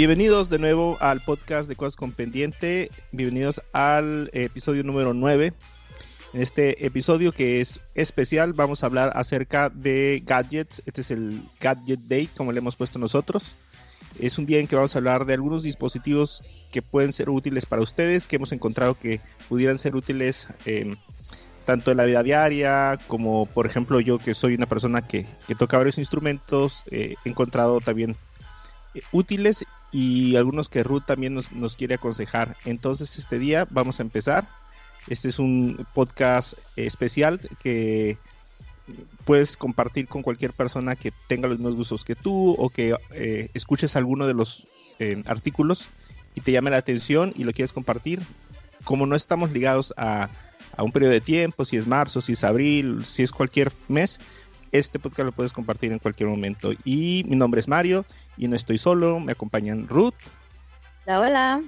[0.00, 2.90] Bienvenidos de nuevo al podcast de Cosas con Pendiente.
[3.12, 5.52] Bienvenidos al episodio número 9.
[6.32, 10.82] En este episodio que es especial vamos a hablar acerca de gadgets.
[10.86, 13.56] Este es el Gadget Day, como le hemos puesto nosotros.
[14.18, 17.66] Es un día en que vamos a hablar de algunos dispositivos que pueden ser útiles
[17.66, 19.20] para ustedes, que hemos encontrado que
[19.50, 20.96] pudieran ser útiles eh,
[21.66, 25.54] tanto en la vida diaria como por ejemplo yo que soy una persona que, que
[25.54, 28.16] toca varios instrumentos, eh, he encontrado también
[28.94, 32.56] eh, útiles y algunos que Ruth también nos, nos quiere aconsejar.
[32.64, 34.48] Entonces este día vamos a empezar.
[35.08, 38.18] Este es un podcast especial que
[39.24, 43.48] puedes compartir con cualquier persona que tenga los mismos gustos que tú o que eh,
[43.54, 45.88] escuches alguno de los eh, artículos
[46.34, 48.20] y te llame la atención y lo quieres compartir.
[48.84, 50.30] Como no estamos ligados a,
[50.76, 54.20] a, un periodo de tiempo, si es marzo, si es abril, si es cualquier mes,
[54.72, 56.72] este podcast lo puedes compartir en cualquier momento.
[56.84, 58.04] Y mi nombre es Mario
[58.36, 60.14] y no estoy solo, me acompañan Ruth.
[61.06, 61.62] Hola, hola.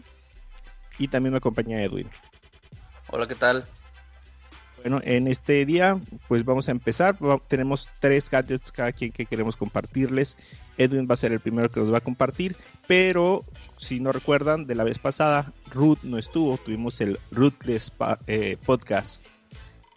[0.98, 2.08] Y también me acompaña Edwin.
[3.10, 3.66] Hola, ¿qué tal?
[4.82, 7.16] Bueno, en este día pues vamos a empezar.
[7.46, 10.60] Tenemos tres gadgets cada quien que queremos compartirles.
[10.76, 12.56] Edwin va a ser el primero que los va a compartir,
[12.86, 13.44] pero
[13.76, 17.92] si no recuerdan, de la vez pasada Ruth no estuvo, tuvimos el Ruthless
[18.26, 19.26] eh, podcast.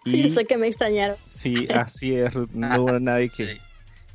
[0.06, 1.18] Y Yo sé que me extrañaron.
[1.24, 3.62] Sí, así es, no hubo nadie que, sí.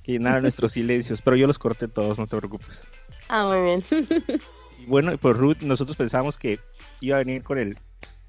[0.03, 2.89] que llenara nuestros silencios, pero yo los corté todos, no te preocupes.
[3.29, 3.83] Ah, muy bien.
[4.79, 6.59] y bueno, pues Ruth, nosotros pensábamos que
[7.01, 7.75] iba a venir con el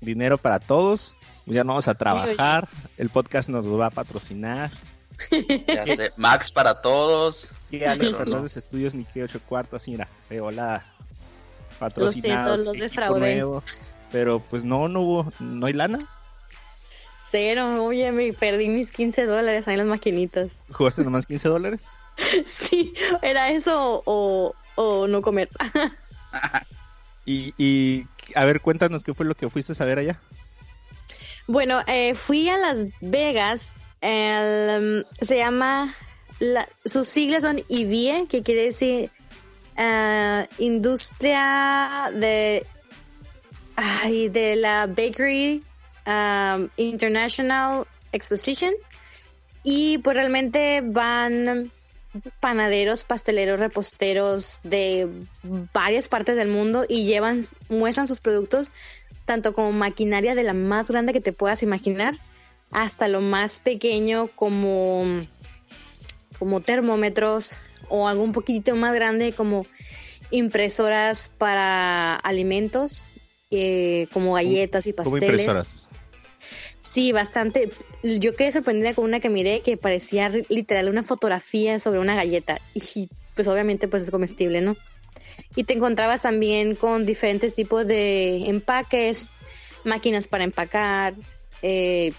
[0.01, 1.15] dinero para todos.
[1.45, 2.67] Ya no vamos a trabajar.
[2.97, 4.71] El podcast nos va a patrocinar.
[5.67, 7.53] Ya sé, Max para todos.
[7.69, 8.59] Que Alex Fernández no.
[8.59, 10.85] Estudios ni que ocho cuartos, así mira, de volada.
[11.79, 12.63] Patrocinados.
[12.63, 13.43] Lo siento, los defraudé.
[14.11, 15.99] Pero pues no, no hubo, no hay lana.
[17.23, 20.65] Cero, oye, me perdí mis 15 dólares ahí en las maquinitas.
[20.71, 21.89] ¿Jugaste nomás 15 dólares?
[22.45, 25.49] sí, era eso o, o no comer.
[27.25, 30.19] y, y a ver, cuéntanos qué fue lo que fuiste a ver allá.
[31.47, 33.75] Bueno, eh, fui a Las Vegas.
[34.01, 35.93] El, se llama.
[36.39, 39.11] La, sus siglas son IBIE, que quiere decir
[39.77, 42.65] uh, Industria de.
[43.75, 45.63] Ay, de la Bakery
[46.05, 48.71] um, International Exposition.
[49.63, 51.71] Y pues realmente van
[52.39, 55.09] panaderos, pasteleros, reposteros de
[55.73, 58.71] varias partes del mundo y llevan, muestran sus productos
[59.25, 62.13] tanto como maquinaria de la más grande que te puedas imaginar
[62.71, 65.03] hasta lo más pequeño como,
[66.39, 69.65] como termómetros o algo un poquitito más grande como
[70.31, 73.11] impresoras para alimentos
[73.51, 75.21] eh, como galletas y pasteles.
[75.21, 75.89] ¿Como impresoras?
[76.81, 77.71] Sí, bastante.
[78.01, 82.59] Yo quedé sorprendida con una que miré que parecía literal una fotografía sobre una galleta
[82.73, 84.75] y pues obviamente pues es comestible, ¿no?
[85.55, 89.33] Y te encontrabas también con diferentes tipos de empaques,
[89.85, 91.13] máquinas para empacar,
[91.61, 92.13] eh,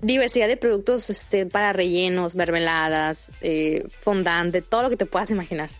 [0.00, 5.30] diversidad de productos este, para rellenos, mermeladas, eh, fondant, de todo lo que te puedas
[5.30, 5.70] imaginar.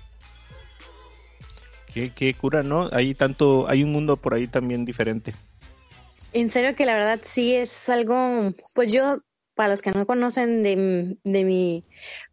[1.92, 2.88] Qué, qué cura, ¿no?
[2.92, 5.34] Hay tanto, hay un mundo por ahí también diferente.
[6.32, 9.18] En serio que la verdad sí es algo, pues yo,
[9.54, 11.82] para los que no conocen de, de mi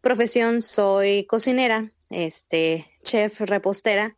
[0.00, 4.16] profesión, soy cocinera, este, chef, repostera.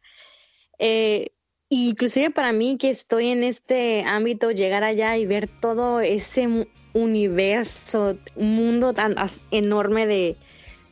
[0.79, 1.29] Eh,
[1.71, 8.19] inclusive para mí que estoy en este ámbito, llegar allá y ver todo ese universo,
[8.35, 9.15] un mundo tan
[9.51, 10.37] enorme de,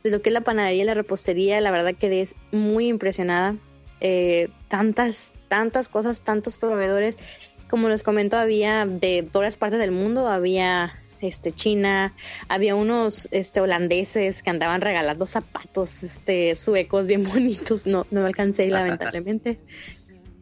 [0.03, 3.57] de lo que es la panadería y la repostería, la verdad que es muy impresionada.
[4.01, 7.51] Eh, tantas, tantas cosas, tantos proveedores.
[7.69, 12.13] Como les comento, había de todas partes del mundo, había este China,
[12.47, 18.67] había unos este holandeses que andaban regalando zapatos este suecos bien bonitos, no no alcancé
[18.71, 19.59] lamentablemente.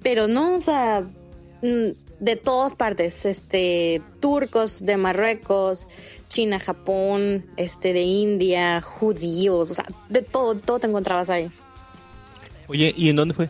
[0.04, 1.06] Pero no, o sea,
[1.62, 5.88] de todas partes, este turcos de Marruecos,
[6.28, 11.52] China, Japón, este de India, judíos, o sea, de todo, todo te encontrabas ahí.
[12.68, 13.50] Oye, ¿y en dónde fue?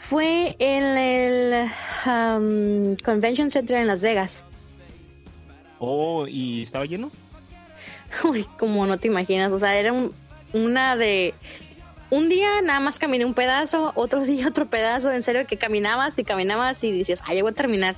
[0.00, 1.68] Fue en el
[2.06, 4.46] um, Convention Center en Las Vegas.
[5.80, 7.10] Oh, ¿y estaba lleno?
[8.30, 10.14] Uy, como no te imaginas, o sea, era un,
[10.54, 11.34] una de...
[12.10, 16.16] Un día nada más caminé un pedazo, otro día otro pedazo, en serio que caminabas
[16.18, 17.96] y caminabas y dices, ay, ya voy a terminar.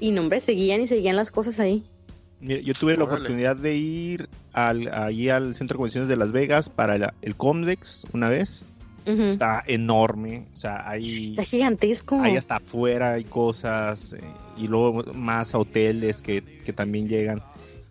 [0.00, 1.84] Y no, hombre, seguían y seguían las cosas ahí.
[2.40, 6.32] Mira, yo tuve la oportunidad de ir al, allí al Centro de Convenciones de Las
[6.32, 8.66] Vegas para la, el Comdex una vez.
[9.06, 9.26] Uh -huh.
[9.26, 11.00] Está enorme, o sea, hay...
[11.00, 12.20] Está gigantesco.
[12.20, 14.20] Ahí hasta afuera hay cosas, eh,
[14.56, 17.42] y luego más hoteles que, que, también llegan.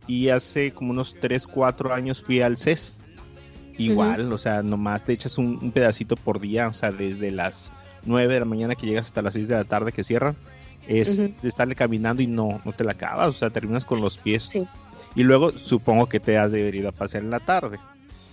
[0.08, 3.02] Y hace como unos 3, 4 años fui al CES,
[3.78, 7.72] igual, o sea, nomás te echas un, pedacito por día, o sea, desde las
[8.06, 10.38] 9 de la mañana que llegas hasta las 6 de la tarde que cierran,
[10.88, 14.18] es de estarle caminando y no, no te la acabas, o sea, terminas con los
[14.18, 14.64] pies.
[15.16, 17.80] Y luego supongo que te has debido a pasear en la tarde.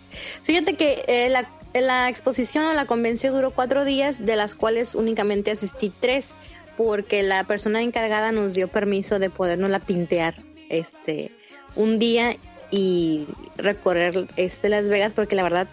[0.09, 1.49] Fíjate que eh, la,
[1.83, 6.35] la exposición o la convención duró cuatro días, de las cuales únicamente asistí tres,
[6.77, 11.33] porque la persona encargada nos dio permiso de podernos la pintear este
[11.75, 12.31] un día
[12.71, 13.27] y
[13.57, 15.69] recorrer este Las Vegas, porque la verdad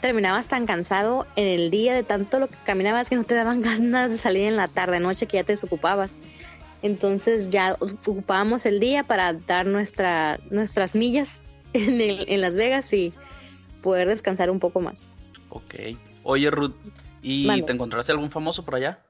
[0.00, 3.62] terminabas tan cansado en el día de tanto lo que caminabas que no te daban
[3.62, 6.18] ganas de salir en la tarde, noche que ya te desocupabas.
[6.82, 13.14] Entonces ya ocupábamos el día para dar nuestra, nuestras millas en, en Las Vegas y
[13.82, 15.12] poder descansar un poco más.
[15.52, 15.74] Ok.
[16.22, 16.74] Oye, Ruth,
[17.22, 19.02] ¿y te encontraste algún famoso por allá?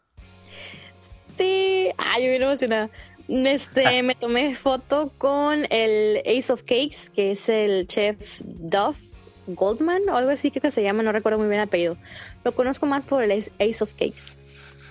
[0.43, 2.91] Sí, ay, yo bien emocionada.
[3.29, 8.99] Este, me tomé foto con el Ace of Cakes, que es el chef Duff
[9.47, 11.97] Goldman o algo así creo que se llama, no recuerdo muy bien el apellido.
[12.45, 14.43] Lo conozco más por el Ace of Cakes.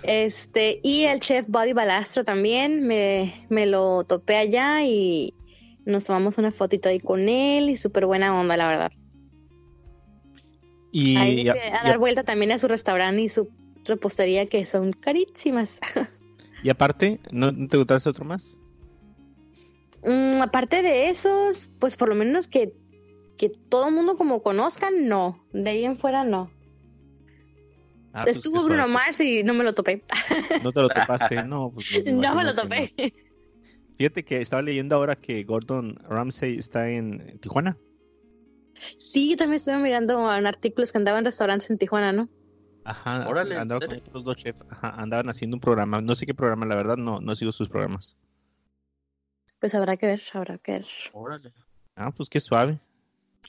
[0.04, 5.34] Este, y el chef Buddy Balastro también, me, me lo topé allá y
[5.86, 8.92] nos tomamos una fotito ahí con él y súper buena onda, la verdad.
[10.92, 13.50] Y a, dar vuelta también a su restaurante y su
[13.86, 15.80] repostería que son carísimas.
[16.64, 18.60] Y aparte, ¿no, te gustaste otro más?
[20.04, 22.74] Mm, aparte de esos, pues por lo menos que,
[23.38, 25.44] que todo el mundo como conozcan, no.
[25.54, 26.52] De ahí en fuera, no.
[28.14, 30.04] Ah, pues Estuvo Bruno Mars y no me lo topé.
[30.64, 31.72] No te lo topaste, no.
[31.72, 32.92] Pues no, me lo topé.
[33.98, 37.78] Fíjate que estaba leyendo ahora que Gordon Ramsay está en Tijuana.
[38.74, 42.30] Sí, yo también estuve mirando en artículos que andaban en restaurantes en Tijuana, ¿no?
[42.84, 46.76] Ajá, andaban con otros dos chefs, andaban haciendo un programa, no sé qué programa, la
[46.76, 48.18] verdad, no, no sigo sus programas.
[49.60, 50.86] Pues habrá que ver, habrá que ver.
[51.14, 51.54] Órale.
[51.96, 52.80] Ah, pues qué suave.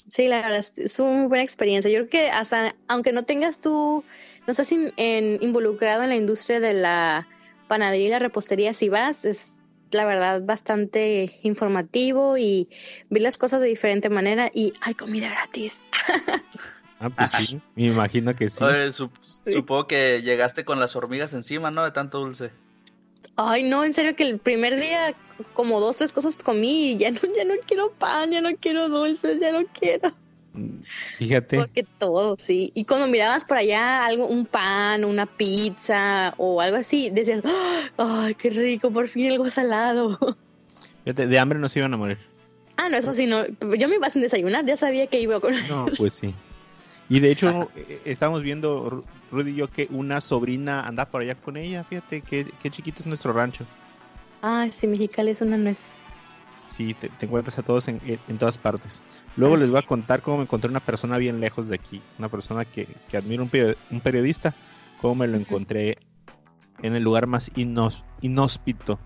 [0.08, 1.90] Sí, la verdad, es una muy buena experiencia.
[1.90, 4.04] Yo creo que hasta, aunque no tengas tú,
[4.46, 7.26] no estás en, involucrado en la industria de la
[7.68, 9.61] panadería y la repostería, si vas, es
[9.92, 12.68] la verdad bastante informativo y
[13.10, 15.82] ver las cosas de diferente manera y hay comida gratis.
[17.04, 18.64] Ah, pues sí, me imagino que sí.
[19.52, 21.82] Supongo que llegaste con las hormigas encima, ¿no?
[21.82, 22.52] De tanto dulce.
[23.34, 25.12] Ay, no, en serio que el primer día
[25.52, 28.88] como dos, tres cosas comí y ya no, ya no quiero pan, ya no quiero
[28.88, 30.12] dulces, ya no quiero.
[30.84, 31.56] Fíjate.
[31.56, 32.72] Porque todo, sí.
[32.74, 37.42] Y cuando mirabas por allá algo, un pan, una pizza o algo así, decías,
[37.96, 40.18] ay, qué rico, por fin algo salado.
[41.04, 42.18] Fíjate, de hambre no se iban a morir.
[42.76, 43.44] Ah, no, eso sí, no.
[43.76, 45.54] Yo me iba sin desayunar, ya sabía que iba con.
[45.68, 46.34] No, pues sí.
[47.08, 51.34] Y de hecho, eh, estamos viendo, Rudy y yo, que una sobrina anda por allá
[51.34, 51.82] con ella.
[51.84, 53.66] Fíjate qué, qué chiquito es nuestro rancho.
[54.42, 56.06] Ah, sí, Mexicali es una nuez.
[56.62, 57.98] Sí, te, encuentras a todos en,
[58.38, 59.04] todas partes.
[59.36, 62.00] Luego les voy a contar cómo me encontré una persona bien lejos de aquí.
[62.18, 64.54] Una persona que, que admiro, un, periodista.
[65.00, 65.98] Cómo me lo encontré
[66.82, 67.50] en el lugar más
[68.20, 69.00] inhóspito.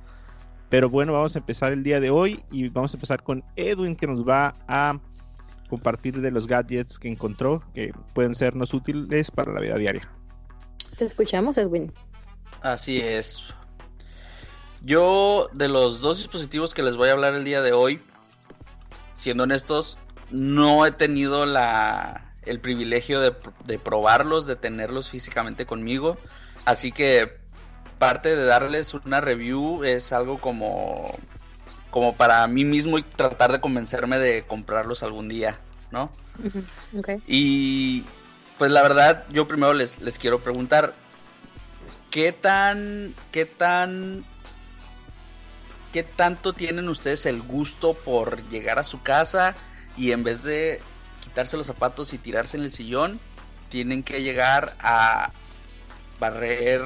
[0.69, 3.97] Pero bueno, vamos a empezar el día de hoy y vamos a empezar con Edwin
[3.97, 5.01] que nos va a
[5.69, 10.09] compartir de los gadgets que encontró que pueden sernos útiles para la vida diaria.
[10.97, 11.93] Te escuchamos, Edwin.
[12.63, 13.55] Así es.
[14.87, 18.01] Yo, de los dos dispositivos que les voy a hablar el día de hoy,
[19.15, 19.99] siendo honestos,
[20.31, 26.19] no he tenido la, el privilegio de, de probarlos, de tenerlos físicamente conmigo.
[26.67, 27.37] Así que
[27.99, 31.11] parte de darles una review es algo como
[31.91, 35.59] como para mí mismo y tratar de convencerme de comprarlos algún día,
[35.91, 36.13] ¿no?
[37.27, 38.05] Y
[38.59, 40.95] pues la verdad, yo primero les, les quiero preguntar,
[42.11, 44.27] ¿qué tan, qué tan,
[45.97, 49.57] qué tanto tienen ustedes el gusto por llegar a su casa
[49.97, 50.83] y en vez de
[51.21, 53.19] quitarse los zapatos y tirarse en el sillón,
[53.71, 55.33] tienen que llegar a
[56.21, 56.83] barrer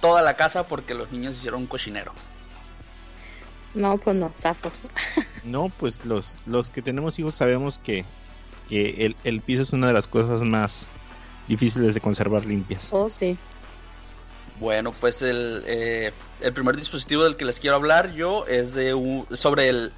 [0.00, 2.12] toda la casa porque los niños hicieron un cochinero?
[3.72, 4.84] No, pues no, zafos.
[5.44, 8.04] no, pues los, los que tenemos hijos sabemos que,
[8.68, 10.88] que el, piso es una de las cosas más
[11.48, 12.90] difíciles de conservar limpias.
[12.92, 13.38] Oh, sí.
[14.58, 18.94] Bueno, pues el, eh, el primer dispositivo del que les quiero hablar yo es de
[18.94, 19.92] un, sobre el,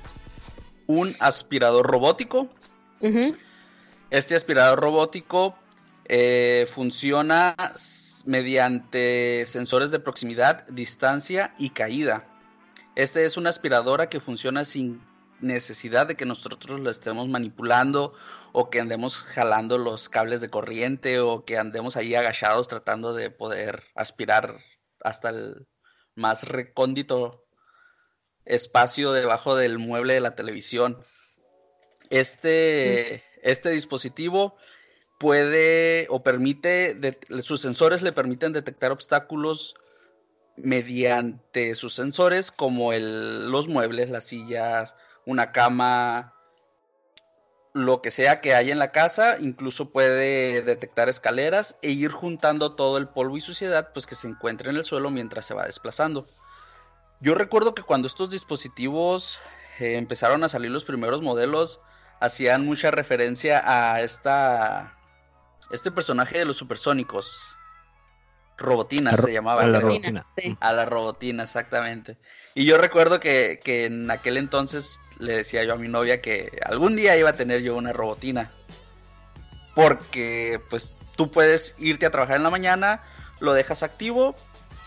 [0.86, 2.48] un aspirador robótico.
[4.10, 5.56] Este aspirador robótico
[6.06, 7.54] eh, funciona
[8.24, 12.24] mediante sensores de proximidad, distancia y caída.
[12.96, 15.00] Este es una aspiradora que funciona sin
[15.40, 18.14] necesidad de que nosotros la estemos manipulando
[18.52, 23.30] o que andemos jalando los cables de corriente o que andemos ahí agachados tratando de
[23.30, 24.58] poder aspirar
[25.00, 25.66] hasta el
[26.14, 27.46] más recóndito
[28.44, 30.98] espacio debajo del mueble de la televisión.
[32.10, 34.56] Este, este dispositivo
[35.18, 36.96] puede o permite,
[37.42, 39.74] sus sensores le permiten detectar obstáculos
[40.56, 44.96] mediante sus sensores como el, los muebles, las sillas,
[45.28, 46.32] una cama,
[47.74, 52.74] lo que sea que haya en la casa, incluso puede detectar escaleras e ir juntando
[52.74, 55.66] todo el polvo y suciedad pues que se encuentra en el suelo mientras se va
[55.66, 56.26] desplazando.
[57.20, 59.40] Yo recuerdo que cuando estos dispositivos
[59.80, 61.82] eh, empezaron a salir los primeros modelos,
[62.20, 64.94] hacían mucha referencia a esta
[65.70, 67.42] este personaje de los supersónicos.
[68.58, 69.62] Robotina se llamaba.
[69.62, 70.24] A la robotina.
[70.60, 72.16] A la robotina, exactamente.
[72.54, 76.50] Y yo recuerdo que, que, en aquel entonces le decía yo a mi novia que
[76.66, 78.52] algún día iba a tener yo una robotina.
[79.74, 83.02] Porque pues tú puedes irte a trabajar en la mañana,
[83.38, 84.36] lo dejas activo,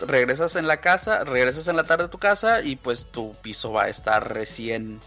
[0.00, 3.72] regresas en la casa, regresas en la tarde a tu casa y pues tu piso
[3.72, 5.00] va a estar recién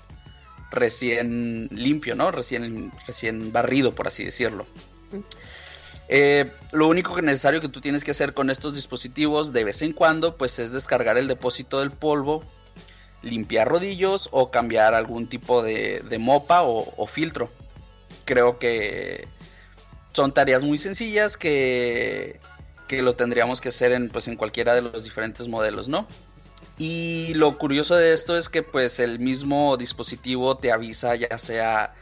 [0.72, 2.32] recién limpio, ¿no?
[2.32, 4.66] Recién recién barrido, por así decirlo.
[6.08, 9.82] Eh, lo único que necesario que tú tienes que hacer con estos dispositivos de vez
[9.82, 12.44] en cuando, pues es descargar el depósito del polvo,
[13.22, 17.50] limpiar rodillos o cambiar algún tipo de, mopa o, filtro.
[18.26, 19.28] Creo que
[20.14, 22.40] son tareas muy sencillas que,
[22.88, 26.08] que lo tendríamos que hacer en, pues, en cualquiera de los diferentes modelos, ¿no?
[26.78, 31.94] Y lo curioso de esto es que pues el mismo dispositivo te avisa ya sea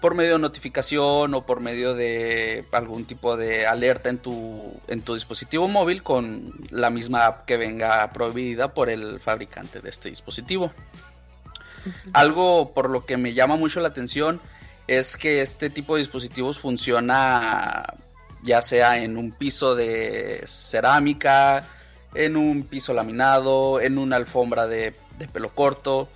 [0.00, 5.02] por medio de notificación o por medio de algún tipo de alerta en tu, en
[5.02, 10.08] tu dispositivo móvil con la misma app que venga proveída por el fabricante de este
[10.08, 10.72] dispositivo.
[12.12, 14.40] Algo por lo que me llama mucho la atención
[14.86, 17.84] es que este tipo de dispositivos funciona
[18.42, 21.66] ya sea en un piso de cerámica,
[22.14, 26.08] en un piso laminado, en una alfombra de, de pelo corto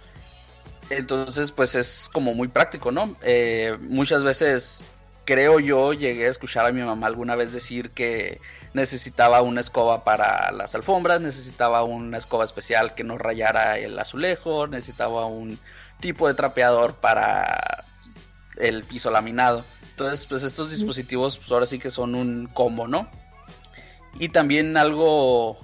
[0.90, 3.14] entonces, pues es como muy práctico, ¿no?
[3.22, 4.84] Eh, muchas veces,
[5.24, 8.40] creo yo, llegué a escuchar a mi mamá alguna vez decir que
[8.74, 14.66] necesitaba una escoba para las alfombras, necesitaba una escoba especial que no rayara el azulejo,
[14.66, 15.58] necesitaba un
[16.00, 17.84] tipo de trapeador para
[18.56, 19.64] el piso laminado.
[19.90, 23.10] Entonces, pues estos dispositivos, pues ahora sí que son un combo, ¿no?
[24.18, 25.58] Y también algo,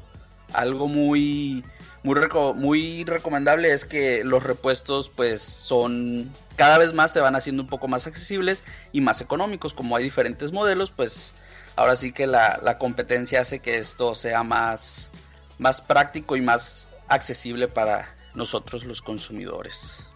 [0.52, 1.64] algo muy
[2.02, 7.68] muy, recomendable es que los repuestos pues son cada vez más se van haciendo un
[7.68, 11.34] poco más accesibles y más económicos como hay diferentes modelos pues
[11.76, 15.12] ahora sí que la, competencia hace que esto sea más,
[15.58, 20.10] más práctico y más accesible para nosotros los consumidores.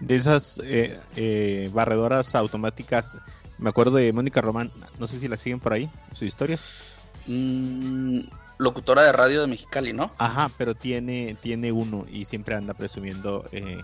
[0.00, 3.18] De esas eh, eh, barredoras automáticas,
[3.58, 7.00] me acuerdo de Mónica Román, no sé si la siguen por ahí, sus historias.
[7.26, 8.20] Mm,
[8.58, 10.12] locutora de radio de Mexicali, ¿no?
[10.18, 13.80] Ajá, pero tiene, tiene uno y siempre anda presumiendo eh,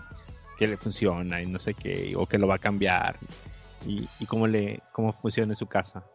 [0.57, 3.17] que le funciona y no sé qué, o que lo va a cambiar
[3.85, 6.05] y, cómo, le, cómo funciona en su casa.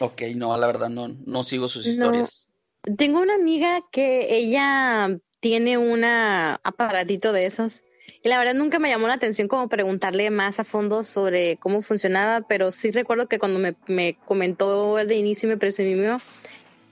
[0.00, 2.50] Ok, no, la verdad no, no sigo sus historias.
[2.96, 7.84] Tengo una amiga que ella tiene un aparatito de esos.
[8.22, 11.80] Y la verdad nunca me llamó la atención como preguntarle más a fondo sobre cómo
[11.80, 16.18] funcionaba, pero sí recuerdo que cuando me, me comentó de inicio y me presumió,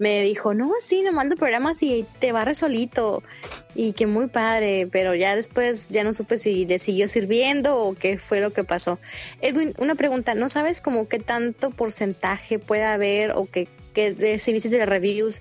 [0.02, 3.22] me dijo, no, sí, no mando programas y te va solito.
[3.76, 7.94] Y que muy padre, pero ya después ya no supe si le siguió sirviendo o
[7.94, 8.98] qué fue lo que pasó.
[9.42, 14.52] Edwin, una pregunta, ¿no sabes como qué tanto porcentaje puede haber o que, que si
[14.52, 15.40] viste de reviews,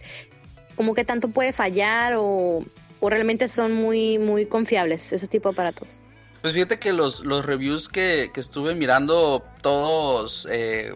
[0.76, 2.64] como qué tanto puede fallar o,
[3.00, 6.04] o, realmente son muy, muy confiables ese tipo de aparatos?
[6.44, 10.94] Pues fíjate que los, los reviews que, que estuve mirando, todos eh,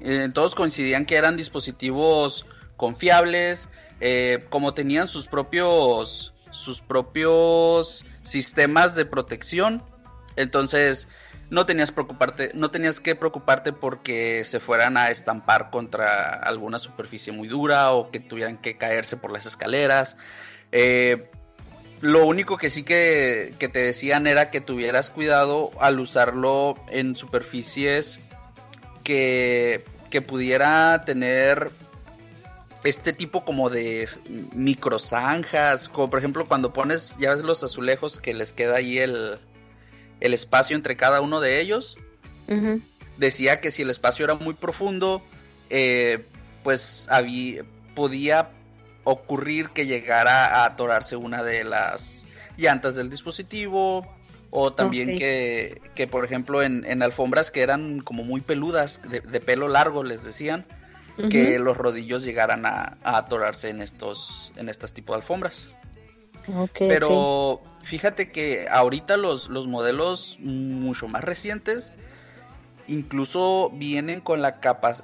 [0.00, 8.94] eh, todos coincidían que eran dispositivos confiables, eh, como tenían sus propios, sus propios sistemas
[8.94, 9.82] de protección.
[10.36, 11.08] Entonces
[11.50, 17.32] no tenías, preocuparte, no tenías que preocuparte porque se fueran a estampar contra alguna superficie
[17.32, 20.16] muy dura o que tuvieran que caerse por las escaleras.
[20.72, 21.28] Eh,
[22.00, 27.14] lo único que sí que, que, te decían era que tuvieras cuidado al usarlo en
[27.14, 28.20] superficies
[29.10, 31.70] que que pudiera tener
[32.84, 34.06] este tipo como de
[34.52, 39.38] microzanjas, como por ejemplo cuando pones, ya ves los azulejos que les queda ahí el,
[40.20, 41.98] el espacio entre cada uno de ellos.
[43.16, 45.22] Decía que si el espacio era muy profundo,
[45.68, 46.26] eh,
[46.64, 47.64] pues había,
[47.94, 48.50] podía
[49.04, 52.26] ocurrir que llegara a atorarse una de las
[52.56, 54.06] llantas del dispositivo
[54.50, 59.40] o también que, que, por ejemplo, en, en, alfombras que eran como muy peludas, de,
[59.40, 60.66] pelo largo, les decían,
[61.28, 65.72] que los rodillos llegaran a, atorarse en estos, en estas tipo de alfombras.
[66.78, 71.92] Pero fíjate que ahorita los, los modelos mucho más recientes
[72.86, 74.58] incluso vienen con la,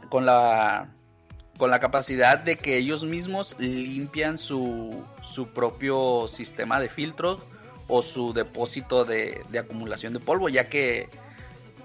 [0.08, 0.92] con la,
[1.58, 7.44] con la capacidad de que ellos mismos limpian su, su propio sistema de filtros
[7.88, 11.08] o su depósito de, acumulación de polvo, ya que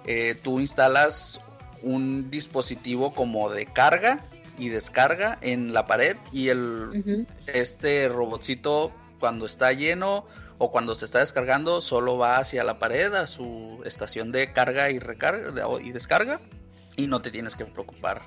[0.05, 1.41] eh, tú instalas
[1.83, 4.25] un dispositivo como de carga
[4.57, 10.25] y descarga en la pared y el este robotcito cuando está lleno
[10.57, 14.91] o cuando se está descargando solo va hacia la pared a su estación de carga
[14.91, 16.39] y recarga y descarga
[16.97, 18.21] y no te tienes que preocupar.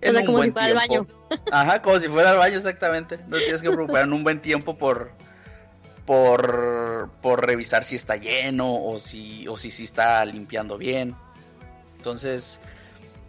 [0.00, 1.06] En como si fuera al baño.
[1.52, 3.18] Ajá, como si fuera al baño exactamente.
[3.28, 5.12] No tienes que preocupar en un buen tiempo por
[6.06, 11.16] por, por revisar si está lleno o si, o si, si está limpiando bien.
[11.96, 12.60] Entonces,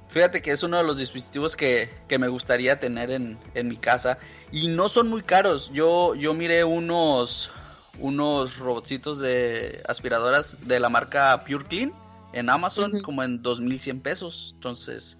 [0.10, 4.20] fíjate que es uno de los dispositivos que, me gustaría tener en, mi casa.
[4.52, 5.72] Y no son muy caros.
[5.74, 7.52] Yo, yo miré unos,
[8.00, 11.94] unos robotcitos de aspiradoras de la marca Pure Clean
[12.34, 14.52] en Amazon como en 2100 pesos.
[14.54, 15.20] Entonces,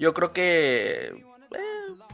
[0.00, 1.14] yo creo que eh,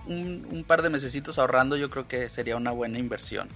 [0.07, 3.49] un, un, par de mesecitos ahorrando, yo creo que sería una buena inversión.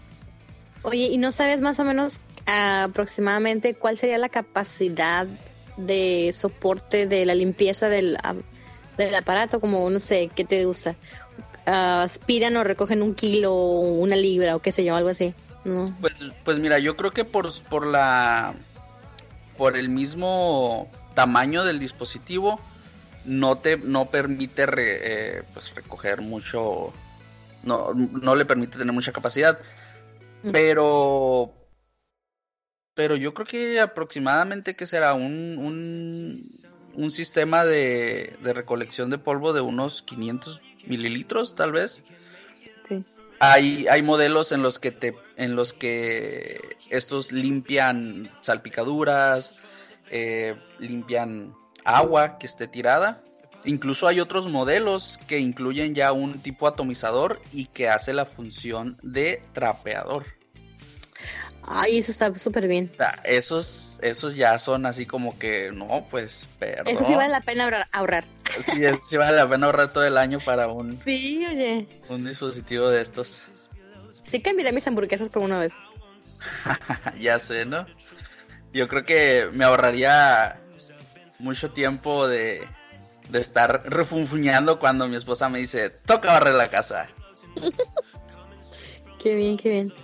[0.87, 5.27] Oye, ¿y no sabes más o menos aproximadamente cuál sería la capacidad
[5.77, 8.17] de soporte de la limpieza del,
[8.97, 9.59] del aparato?
[9.59, 10.95] Como, no sé, ¿qué te gusta?
[11.65, 15.35] ¿Aspiran o recogen un kilo o una libra o qué sé yo, algo así?
[16.01, 18.55] Pues, pues mira, yo creo que por, por la...
[19.57, 22.61] por el mismo tamaño del dispositivo
[23.25, 26.93] no te no permite eh, pues recoger mucho
[27.65, 29.59] no, no le permite tener mucha capacidad
[30.53, 31.53] pero.
[32.95, 36.43] Pero yo creo que aproximadamente que será un, un,
[36.95, 42.05] un sistema de, de, recolección de polvo de unos 500 mililitros, tal vez.
[43.39, 49.57] Hay, hay modelos en los que te, en los que estos limpian salpicaduras,
[50.11, 51.55] eh, limpian
[51.85, 53.23] agua que esté tirada.
[53.65, 58.97] Incluso hay otros modelos que incluyen ya un tipo atomizador y que hace la función
[59.03, 60.25] de trapeador.
[61.77, 62.95] Ay, eso está súper bien.
[63.25, 66.85] Esos, esos ya son así como que, no, pues, pero.
[66.85, 68.25] Eso sí vale la pena ahorrar.
[68.49, 71.01] Sí, sí vale la pena ahorrar todo el año para un.
[71.05, 71.89] Sí, oye.
[72.09, 73.53] Un dispositivo de estos.
[74.23, 75.97] Sí, cambiaré mis hamburguesas por uno de esos.
[77.21, 77.87] ya sé, ¿no?
[78.73, 80.61] Yo creo que me ahorraría
[81.39, 82.67] mucho tiempo de,
[83.29, 87.09] de estar refunfuñando cuando mi esposa me dice, toca barrer la casa.
[89.19, 89.95] qué bien, qué bien.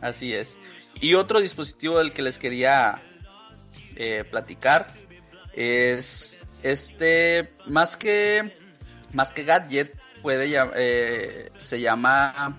[0.00, 0.58] Así es.
[1.00, 3.02] Y otro dispositivo del que les quería
[3.96, 4.92] eh, platicar
[5.52, 8.52] es este, más que,
[9.12, 12.58] más que gadget, puede eh, se llama,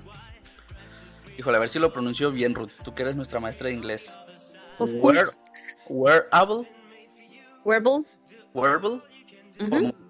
[1.38, 4.18] híjole, a ver si lo pronuncio bien, Ruth, tú que eres nuestra maestra de inglés.
[4.80, 6.68] wearable.
[7.64, 8.06] Wearable.
[8.54, 9.02] Wearable.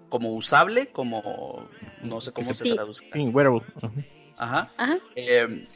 [0.08, 1.68] como, usable, como,
[2.04, 3.08] no sé cómo se traduce.
[3.10, 3.62] Sí, wearable.
[4.36, 4.70] Ajá.
[4.76, 4.98] Ajá.
[5.16, 5.66] Eh,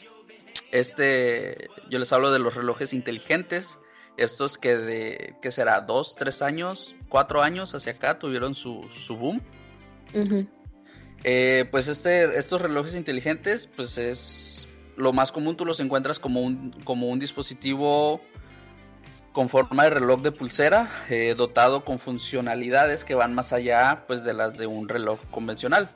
[0.72, 3.78] este, yo les hablo de los relojes inteligentes,
[4.16, 5.82] estos que de, ¿qué será?
[5.82, 9.40] Dos, tres años, cuatro años hacia acá tuvieron su, su boom.
[11.24, 16.40] Eh, pues este, estos relojes inteligentes, pues es lo más común, tú los encuentras como
[16.40, 18.20] un, como un dispositivo
[19.32, 24.24] con forma de reloj de pulsera, eh, dotado con funcionalidades que van más allá pues,
[24.24, 25.88] de las de un reloj convencional.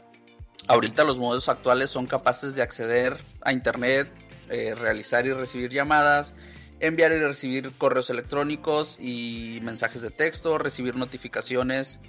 [0.68, 4.08] Ahorita los modelos actuales son capaces de acceder a Internet
[4.48, 6.34] eh, realizar y recibir llamadas,
[6.78, 12.00] enviar y recibir correos electrónicos y mensajes de texto, recibir notificaciones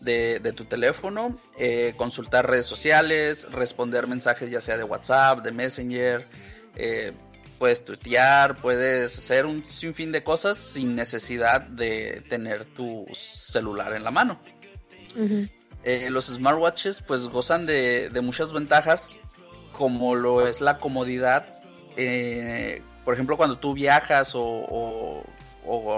[0.00, 6.26] de, tu teléfono, eh, consultar redes sociales, responder mensajes ya sea de WhatsApp, de Messenger,
[6.76, 7.12] eh,
[7.58, 14.04] puedes tuitear, puedes hacer un sinfín de cosas sin necesidad de tener tu celular en
[14.04, 14.40] la mano.
[16.10, 19.18] los smartwatches pues gozan de, de muchas ventajas
[19.72, 21.59] como lo es la comodidad
[21.96, 25.24] eh, por ejemplo, cuando tú viajas o,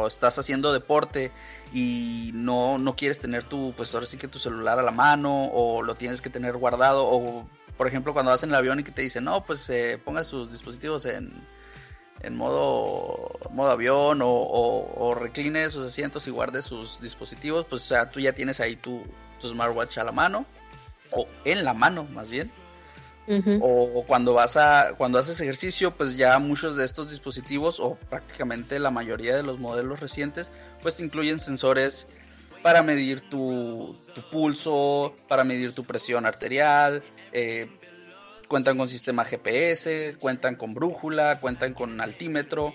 [0.07, 1.33] estás haciendo deporte
[1.73, 5.47] y no, no quieres tener tu, pues ahora sí que tu celular a la mano
[5.47, 8.83] o lo tienes que tener guardado o, por ejemplo, cuando vas en el avión y
[8.83, 11.33] que te dicen, no, pues eh, ponga sus dispositivos en,
[12.21, 18.11] en modo, modo avión o, recline sus asientos y guarde sus dispositivos, pues o sea,
[18.11, 19.07] tú ya tienes ahí tu,
[19.41, 20.45] tu smartwatch a la mano
[21.15, 22.51] o en la mano más bien
[23.61, 28.79] o, cuando vas a cuando haces ejercicio pues ya muchos de estos dispositivos o prácticamente
[28.79, 32.09] la mayoría de los modelos recientes pues te incluyen sensores
[32.63, 33.97] para medir tu,
[34.31, 37.69] pulso para medir tu presión arterial eh,
[38.49, 42.75] cuentan con sistema GPS cuentan con brújula cuentan con altímetro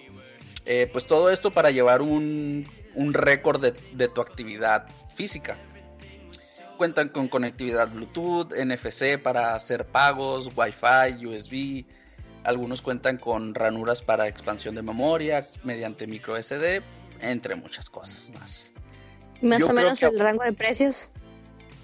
[0.66, 5.58] eh, pues todo esto para llevar un, récord de tu actividad física
[6.78, 11.86] Cuentan con conectividad Bluetooth, NFC para hacer pagos, Wi-Fi, USB.
[12.44, 16.82] Algunos cuentan con ranuras para expansión de memoria mediante micro SD,
[17.22, 18.74] entre muchas cosas más.
[19.42, 21.12] Más o menos el rango de precios.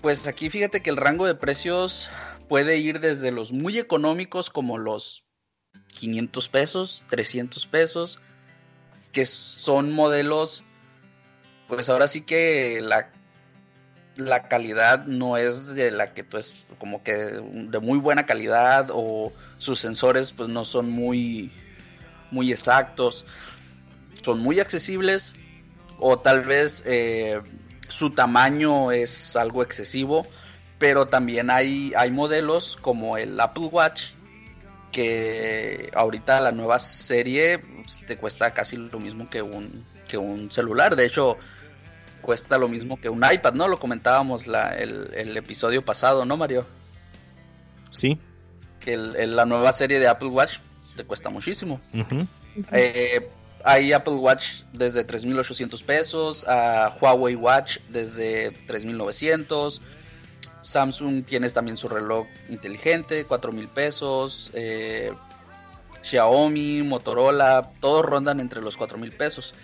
[0.02, 2.12] Pues aquí fíjate que el rango de precios
[2.48, 5.30] puede ir desde los muy económicos como los
[5.96, 8.22] 500 pesos, 300 pesos,
[9.12, 10.66] que son modelos,
[11.68, 13.12] pues ahora sí que la,
[14.16, 18.90] la calidad no es de la que tú es como que de muy buena calidad
[18.92, 21.52] o sus sensores pues no son muy,
[22.32, 23.26] muy exactos,
[24.22, 25.38] son muy accesibles
[26.00, 27.42] o tal vez eh,
[27.88, 30.28] su tamaño es algo excesivo,
[30.80, 34.12] pero también hay, hay modelos como el Apple Watch
[34.92, 40.52] que ahorita la nueva serie pues, te cuesta casi lo mismo que un, que un
[40.52, 40.96] celular.
[40.96, 41.38] De hecho,
[42.24, 43.68] cuesta lo mismo que un iPad, ¿no?
[43.68, 46.66] Lo comentábamos la, el, episodio pasado, ¿no, Mario?
[47.92, 48.20] Sí.
[48.80, 50.58] Que la nueva serie de Apple Watch
[50.96, 51.80] te cuesta muchísimo.
[52.72, 53.30] Eh,
[53.64, 59.82] hay Apple Watch desde 3.800 pesos, a Huawei Watch desde 3.900
[60.64, 64.50] Samsung tiene también su reloj inteligente, 4 mil pesos.
[64.54, 65.12] Eh,
[66.02, 69.56] Xiaomi, Motorola, todos rondan entre los 4 mil pesos.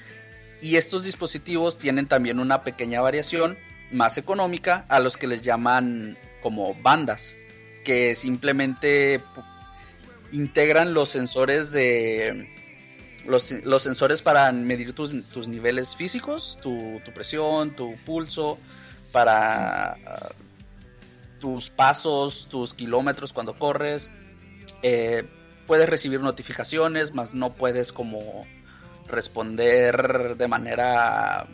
[0.62, 3.58] Y estos dispositivos tienen también una pequeña variación
[3.92, 7.38] más económica a los que les llaman como bandas,
[7.84, 9.22] que simplemente
[10.32, 12.48] integran los sensores de
[13.26, 13.44] los,
[13.84, 15.14] sensores para medir tus,
[15.48, 18.58] niveles físicos, tu, presión, tu pulso,
[19.12, 19.98] para
[21.40, 24.14] tus pasos, tus kilómetros cuando corres.
[24.84, 25.24] Eh,
[25.68, 28.46] puedes recibir notificaciones, mas no puedes como
[29.10, 31.48] responder de manera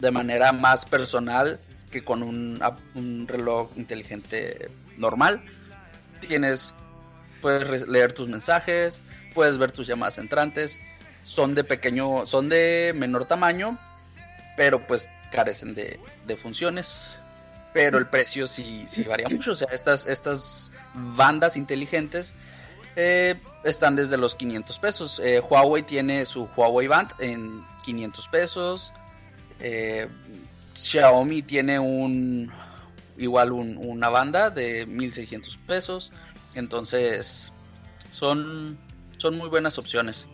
[0.00, 1.58] de manera más personal
[1.90, 5.44] que con un, reloj inteligente normal.
[6.20, 6.76] Tienes
[7.40, 9.02] puedes leer tus mensajes,
[9.34, 10.80] puedes ver tus llamadas entrantes,
[11.22, 13.78] son de pequeño, son de menor tamaño,
[14.56, 17.22] pero pues carecen de, de funciones
[17.72, 19.52] pero el precio sí, sí varía mucho.
[19.52, 22.34] O sea, estas, estas bandas inteligentes
[22.96, 25.20] eh, están desde los 500 pesos.
[25.24, 28.92] Eh, Huawei tiene su Huawei Band en 500 pesos.
[29.60, 30.08] Eh,
[30.74, 32.52] Xiaomi tiene un
[33.16, 36.12] igual una banda de 1600 pesos.
[36.54, 37.52] Entonces,
[38.12, 38.78] son,
[39.16, 40.28] son muy buenas opciones.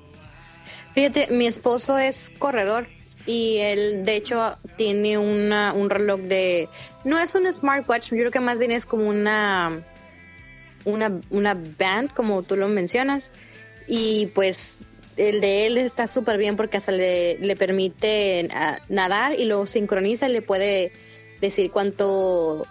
[0.92, 2.86] Fíjate, mi esposo es corredor
[3.26, 6.68] y él de hecho tiene una, un reloj de
[7.04, 9.82] no es un smartwatch yo creo que más bien es como una
[10.84, 13.32] una, una band como tú lo mencionas
[13.86, 14.84] y pues
[15.16, 18.48] el de él está súper bien porque hasta le, le permite
[18.88, 20.92] nadar y lo sincroniza y le puede
[21.40, 22.66] decir cuánto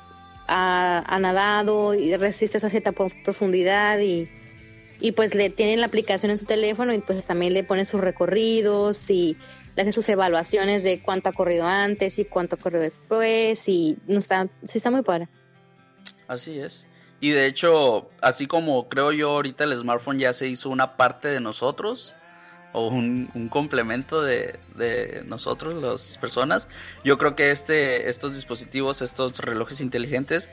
[0.48, 4.30] ha, ha nadado y resiste esa cierta profundidad y,
[5.00, 8.02] y pues le tienen la aplicación en su teléfono y pues también le pone sus
[8.02, 9.38] recorridos y
[9.76, 13.98] le hace sus evaluaciones de cuánto ha corrido antes y cuánto ha corrido después y
[14.08, 15.28] no está, sí está muy padre.
[16.28, 16.88] Así es.
[17.24, 21.30] Y de hecho, así como creo yo ahorita el smartphone ya se hizo una parte
[21.30, 22.18] de nosotros,
[22.74, 26.68] o un, complemento de, de, nosotros, las personas,
[27.06, 30.50] yo creo que este, estos dispositivos, estos relojes inteligentes,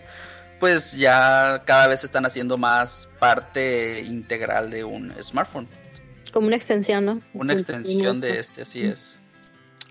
[0.61, 5.67] pues ya cada vez están haciendo más parte integral de un smartphone.
[6.33, 7.21] Como una extensión, ¿no?
[7.33, 9.19] Una extensión de este, así es.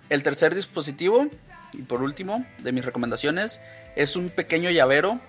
[0.08, 1.28] El tercer dispositivo,
[1.74, 3.60] y por último, de mis recomendaciones,
[3.98, 5.20] es un pequeño llavero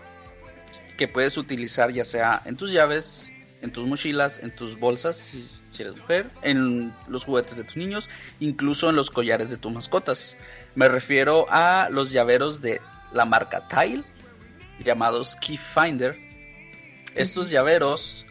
[1.01, 3.33] que puedes utilizar ya sea en tus llaves,
[3.63, 8.11] en tus mochilas, en tus bolsas, si, eres mujer, en los juguetes de tus niños,
[8.39, 10.37] incluso en los collares de tus mascotas.
[10.75, 12.83] Me refiero a los llaveros de
[13.15, 14.05] la marca Tile
[14.85, 16.19] llamados Key Finder.
[17.15, 18.27] Estos llaveros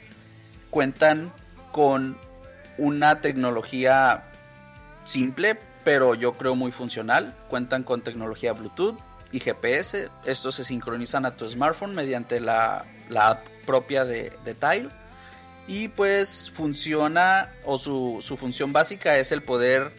[0.70, 1.34] cuentan
[1.72, 2.20] con
[2.78, 4.30] una tecnología
[5.04, 7.36] simple, pero yo creo muy funcional.
[7.50, 10.10] Cuentan con tecnología Bluetooth y GPS.
[10.26, 14.90] Estos se sincronizan a tu smartphone mediante la, app propia de, de, Tile.
[15.68, 19.92] Y pues funciona, o su, su función básica es el poder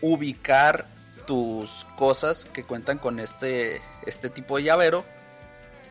[0.00, 0.88] ubicar
[1.26, 5.04] tus cosas que cuentan con este, este tipo de llavero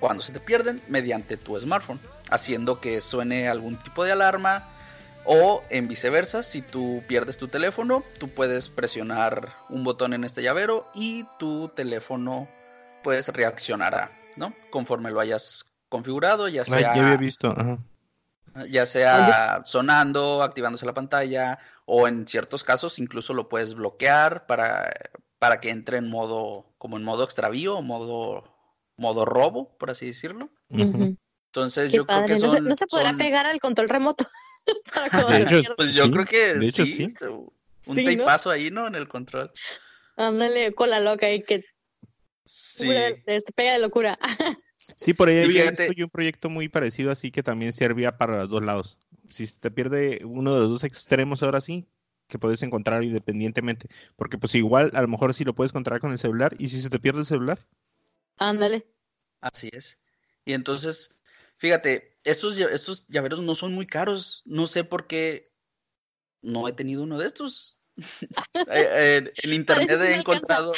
[0.01, 1.99] cuando se te pierden mediante tu smartphone,
[2.31, 4.67] haciendo que suene algún tipo de alarma
[5.23, 10.41] o en viceversa, si tú pierdes tu teléfono, tú puedes presionar un botón en este
[10.41, 12.47] llavero y tu teléfono
[13.03, 14.55] pues reaccionará, ¿no?
[14.69, 16.79] Conforme lo hayas configurado, ya sea...
[16.95, 17.53] ya había visto,
[18.69, 24.91] Ya sea sonando, activándose la pantalla, o en ciertos casos incluso lo puedes bloquear para,
[25.39, 28.43] para que entre en modo, como en modo extravío, modo
[28.97, 30.49] modo robo, por así decirlo.
[30.69, 33.89] Entonces Qué yo creo que no, son, se, no se podrá son- pegar al control
[33.89, 34.25] remoto.
[34.93, 35.61] para cuando De hecho.
[35.75, 36.93] Pues yo Sí, creo que de hecho, sí.
[36.95, 37.15] sí.
[37.87, 38.05] Un Sí,
[38.51, 38.87] ahí, ¿no?
[38.87, 39.51] En el control.
[40.17, 41.63] Ándale con la loca y que
[42.53, 42.91] Sí.
[43.27, 44.19] este, pega de locura.
[44.97, 48.41] Sí, por ahí había visto yo un proyecto muy parecido así que también servía para
[48.41, 48.99] los dos lados.
[49.29, 51.87] Si se te pierde uno de los dos extremos ahora sí,
[52.27, 53.87] que puedes encontrar independientemente.
[54.17, 56.53] Porque pues igual a lo mejor sí lo puedes encontrar con el celular.
[56.59, 57.57] ¿Y si se te pierde el celular?
[58.37, 58.85] Ándale.
[59.39, 60.01] Así es.
[60.43, 61.21] Y entonces,
[61.55, 64.43] fíjate, estos, estos llaveros no son muy caros.
[64.45, 65.53] No sé por qué
[66.41, 67.79] no he tenido uno de estos.
[67.95, 68.03] Eh,
[68.71, 70.73] eh, en internet he encontrado.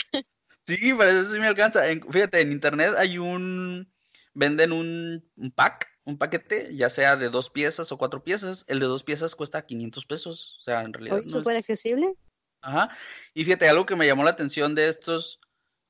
[0.66, 1.90] Sí, para eso sí me alcanza.
[1.92, 3.88] En- fíjate, en internet hay un.
[4.34, 8.66] Venden un, un pack, un paquete, ya sea de dos piezas o cuatro piezas.
[8.68, 10.58] El de dos piezas cuesta 500 pesos.
[10.62, 11.16] O sea, en realidad.
[11.18, 12.16] Hoy no es- súper accesible.
[12.62, 12.90] Ajá.
[13.34, 15.40] Y fíjate, algo que me llamó la atención de estos,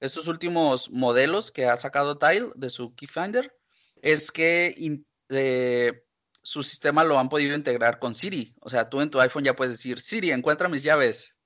[0.01, 3.55] estos últimos modelos que ha sacado Tile de su Keyfinder
[4.01, 6.03] es que in- eh,
[6.41, 8.53] su sistema lo han podido integrar con Siri.
[8.59, 11.39] O sea, tú en tu iPhone ya puedes decir, Siri, encuentra mis llaves.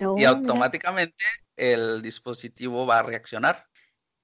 [0.00, 0.48] Oh, y mira.
[1.56, 3.68] El dispositivo va a reaccionar.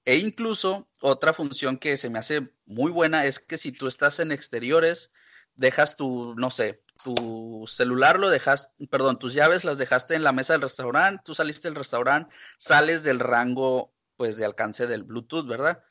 [0.04, 4.18] E incluso otra función que se me hace muy buena es que si tú estás
[4.20, 5.12] en exteriores,
[5.56, 10.32] dejas tu, no sé, tu celular lo dejas, perdón, tus llaves las dejaste en la
[10.32, 15.46] mesa del restaurante, tú saliste del restaurante, sales del rango pues de alcance del Bluetooth,
[15.46, 15.82] ¿verdad?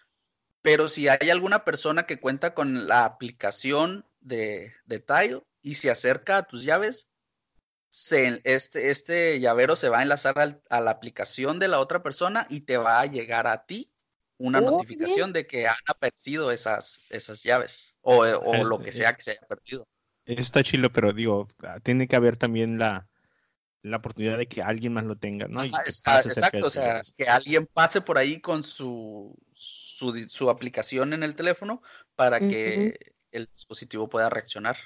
[0.61, 5.89] Pero si hay alguna persona que cuenta con la aplicación de, de Tile y se
[5.89, 7.13] acerca a tus llaves,
[8.03, 12.01] se- este, este llavero se va a enlazar al- a la aplicación de la otra
[12.01, 13.91] persona y te va a llegar a ti
[14.37, 18.91] una Oh, notificación de que han perdido esas, esas llaves o, eh, o lo que
[18.91, 19.85] sea que se haya perdido.
[20.25, 23.09] Eso está chilo, pero digo, ah, tiene que haber también la,
[23.83, 25.65] la oportunidad de que alguien más lo tenga, ¿no?
[25.65, 29.35] Y que pase ah, exacto, de o sea, que alguien pase por ahí con su,
[29.53, 31.81] su, su aplicación en el teléfono
[32.15, 32.97] para que
[33.31, 34.77] el dispositivo pueda reaccionar.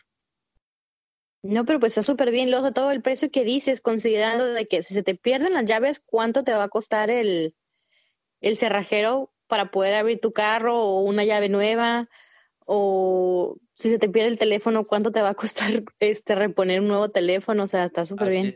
[1.44, 2.50] No, pero pues está súper bien.
[2.50, 6.00] Luego, todo el precio que dices, considerando de que si se te pierden las llaves,
[6.00, 7.54] ¿cuánto te va a costar el,
[8.40, 12.08] el cerrajero para poder abrir tu carro o una llave nueva?
[12.66, 15.68] O si se te pierde el teléfono, ¿cuánto te va a costar
[16.00, 17.64] este reponer un nuevo teléfono?
[17.64, 18.56] O sea, está súper bien.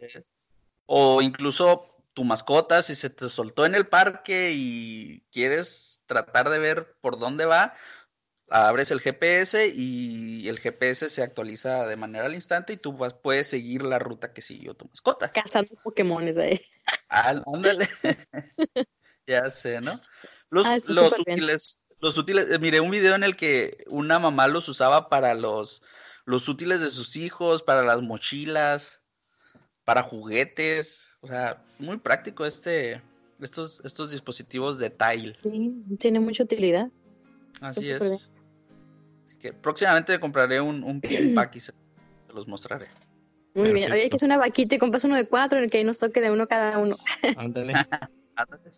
[0.86, 6.58] O incluso tu mascota, si se te soltó en el parque y quieres tratar de
[6.58, 7.74] ver por dónde va,
[8.50, 13.14] abres el GPS y el GPS se actualiza de manera al instante y tú vas-
[13.14, 15.32] puedes seguir la ruta que siguió tu mascota.
[15.32, 16.60] Cazando Pokémones ahí.
[17.10, 17.88] Ah, ándale.
[19.28, 20.00] ya sé, ¿no?
[20.50, 21.40] Los, Ah, los súper bien.
[21.40, 25.34] útiles, los útiles, eh, miré un video en el que una mamá los usaba para
[25.34, 25.82] los,
[26.26, 29.02] los útiles de sus hijos, para las mochilas,
[29.84, 33.02] para juguetes, o sea, muy práctico este,
[33.42, 35.38] estos, estos dispositivos de Tile.
[35.44, 36.90] Sí, tiene mucha utilidad.
[37.62, 38.32] Así es.
[39.48, 41.02] Que próximamente compraré un, un,
[41.36, 41.72] pack y se,
[42.26, 42.88] se los mostraré.
[43.54, 43.92] Muy bien.
[43.92, 45.98] Oye, que es una vaquita y compras uno de cuatro en el que ahí nos
[45.98, 46.98] toque de uno cada uno.
[47.38, 47.74] Ándale.
[48.36, 48.74] Ándale.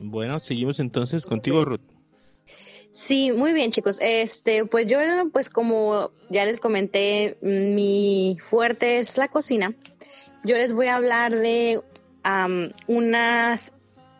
[0.00, 1.80] Bueno, seguimos entonces contigo, Ruth.
[2.44, 3.98] Sí, muy bien, chicos.
[4.00, 4.98] Este, pues yo,
[5.32, 9.72] pues como ya les comenté, mi fuerte es la cocina.
[10.44, 11.80] Yo les voy a hablar de
[12.86, 13.74] unas,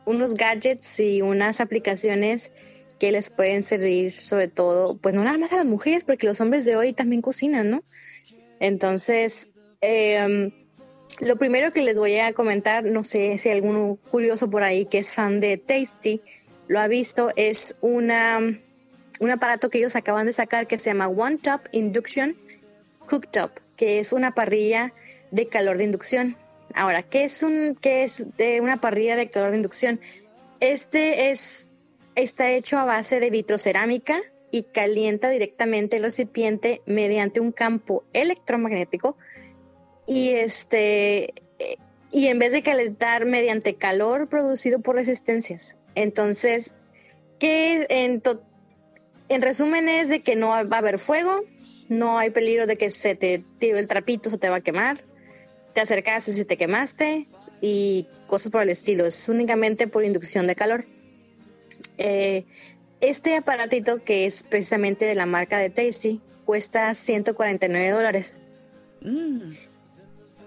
[0.04, 2.52] unos gadgets y unas aplicaciones
[2.98, 6.40] que les pueden servir, sobre todo, pues no nada más a las mujeres, porque los
[6.40, 7.82] hombres de hoy también cocinan, ¿no?
[8.60, 10.50] Entonces, em,
[11.20, 14.98] lo primero que les voy a comentar, no sé si alguno curioso por ahí que
[14.98, 16.20] es fan de Tasty
[16.66, 18.38] lo ha visto, es una,
[19.20, 22.36] un aparato que ellos acaban de sacar que se llama One Top Induction
[23.06, 24.92] Cooktop, que es una parrilla
[25.30, 26.36] de calor de inducción.
[26.74, 30.00] Ahora, ¿qué es un qué es de una parrilla de calor de inducción?
[30.60, 31.73] Este es
[32.16, 34.18] está hecho a base de vitrocerámica
[34.50, 39.16] y calienta directamente el recipiente mediante un campo electromagnético
[40.06, 41.34] y este
[42.14, 45.78] y en vez de calentar mediante calor producido por resistencias.
[45.96, 46.76] Entonces,
[47.40, 48.22] que en,
[49.28, 51.40] en resumen es de que no va a haber fuego,
[51.88, 54.96] no hay peligro de que se te tire el trapito, se te va a quemar,
[55.74, 57.26] te acercaste si te quemaste
[57.60, 59.04] y cosas por el estilo.
[59.04, 60.86] Es únicamente por inducción de calor.
[61.98, 62.44] Eh,
[63.00, 68.38] este aparatito que es precisamente de la marca de Tasty cuesta 149 dólares.
[69.02, 69.42] Mm,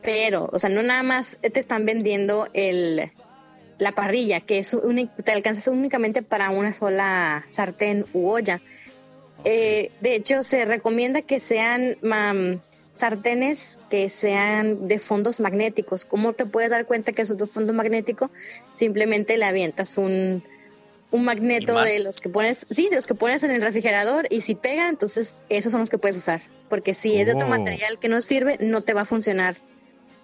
[0.01, 3.11] Pero, o sea, no nada más te están vendiendo el,
[3.77, 8.59] la parrilla, que es uni- te alcanzas únicamente para una sola sartén u olla.
[9.43, 12.61] Eh, de hecho, se recomienda que sean mam,
[12.93, 16.05] sartenes que sean de fondos magnéticos.
[16.05, 18.31] ¿Cómo te puedes dar cuenta que es de fondo magnético?
[18.73, 20.41] Simplemente le avientas un,
[21.11, 24.41] un magneto de los que pones, sí, de los que pones en el refrigerador y
[24.41, 26.41] si pega, entonces esos son los que puedes usar.
[26.69, 27.49] Porque si es de otro oh.
[27.49, 29.55] material que no sirve, no te va a funcionar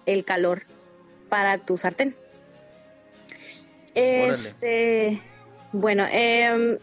[0.06, 0.62] el calor
[1.28, 2.14] para tu sartén.
[3.94, 5.20] Este,
[5.72, 6.78] bueno, eh,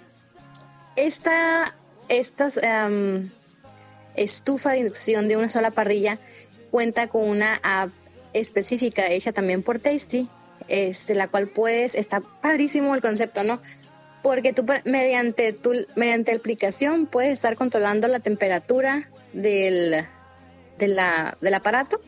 [0.95, 1.77] esta,
[2.09, 3.29] estas em,
[4.15, 6.19] estufa de inducción de una sola parrilla
[6.71, 7.91] cuenta con una app
[8.33, 10.27] específica hecha también por Tasty,
[10.67, 13.61] este, la cual puedes, está padrísimo el concepto, ¿no?
[14.23, 18.95] Porque tú mediante, tu, mediante aplicación puedes estar controlando la temperatura
[19.33, 19.95] del,
[20.77, 21.99] de la, del aparato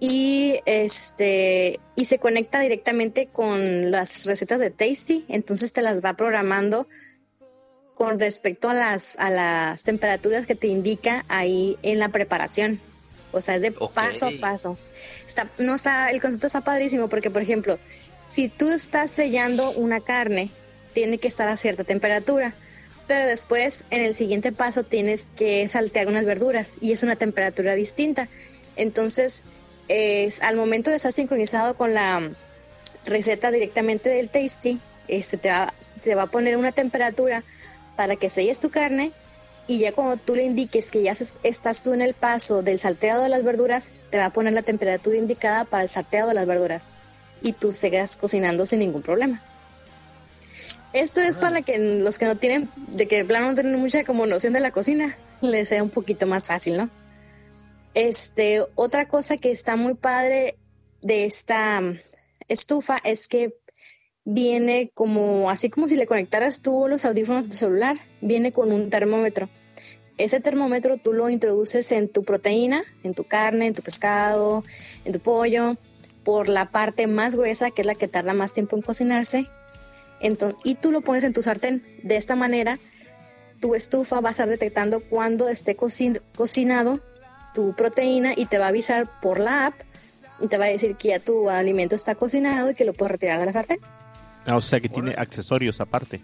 [0.00, 6.14] y este y se conecta directamente con las recetas de Tasty, entonces te las va
[6.14, 6.86] programando
[7.94, 12.80] con respecto a las a las temperaturas que te indica ahí en la preparación.
[13.32, 14.78] O sea, es de paso a paso.
[15.26, 17.78] Está, no está, el concepto está padrísimo porque, por ejemplo,
[18.28, 20.50] si tú estás sellando una carne,
[20.94, 22.54] tiene que estar a cierta temperatura,
[23.06, 27.74] pero después en el siguiente paso tienes que saltear unas verduras y es una temperatura
[27.74, 28.28] distinta.
[28.76, 29.44] Entonces,
[29.88, 32.20] es, al momento de estar sincronizado con la
[33.06, 34.78] receta directamente del Tasty,
[35.08, 37.44] este te va, te va a poner una temperatura
[37.96, 39.12] para que selles tu carne
[39.66, 43.22] y ya cuando tú le indiques que ya estás tú en el paso del salteado
[43.22, 46.46] de las verduras, te va a poner la temperatura indicada para el salteado de las
[46.46, 46.90] verduras
[47.42, 49.42] y tú sigas cocinando sin ningún problema.
[50.94, 54.26] Esto es para que los que no tienen, de que plano no tienen mucha como
[54.26, 56.88] noción de la cocina, les sea un poquito más fácil, ¿no?
[57.94, 60.56] Este, otra cosa que está muy padre
[61.02, 61.80] de esta
[62.46, 63.56] estufa es que
[64.24, 68.88] viene como, así como si le conectaras tú los audífonos de celular, viene con un
[68.88, 69.50] termómetro.
[70.16, 74.62] Ese termómetro tú lo introduces en tu proteína, en tu carne, en tu pescado,
[75.04, 75.76] en tu pollo,
[76.22, 79.44] por la parte más gruesa, que es la que tarda más tiempo en cocinarse.
[80.24, 81.86] Entonces, y tú lo pones en tu sartén.
[82.02, 82.78] De esta manera,
[83.60, 87.00] tu estufa va a estar detectando cuando esté cocinado
[87.54, 89.74] tu proteína y te va a avisar por la app
[90.40, 93.12] y te va a decir que ya tu alimento está cocinado y que lo puedes
[93.12, 93.78] retirar de la sartén.
[94.46, 96.20] Ah, o sea que tiene accesorios aparte.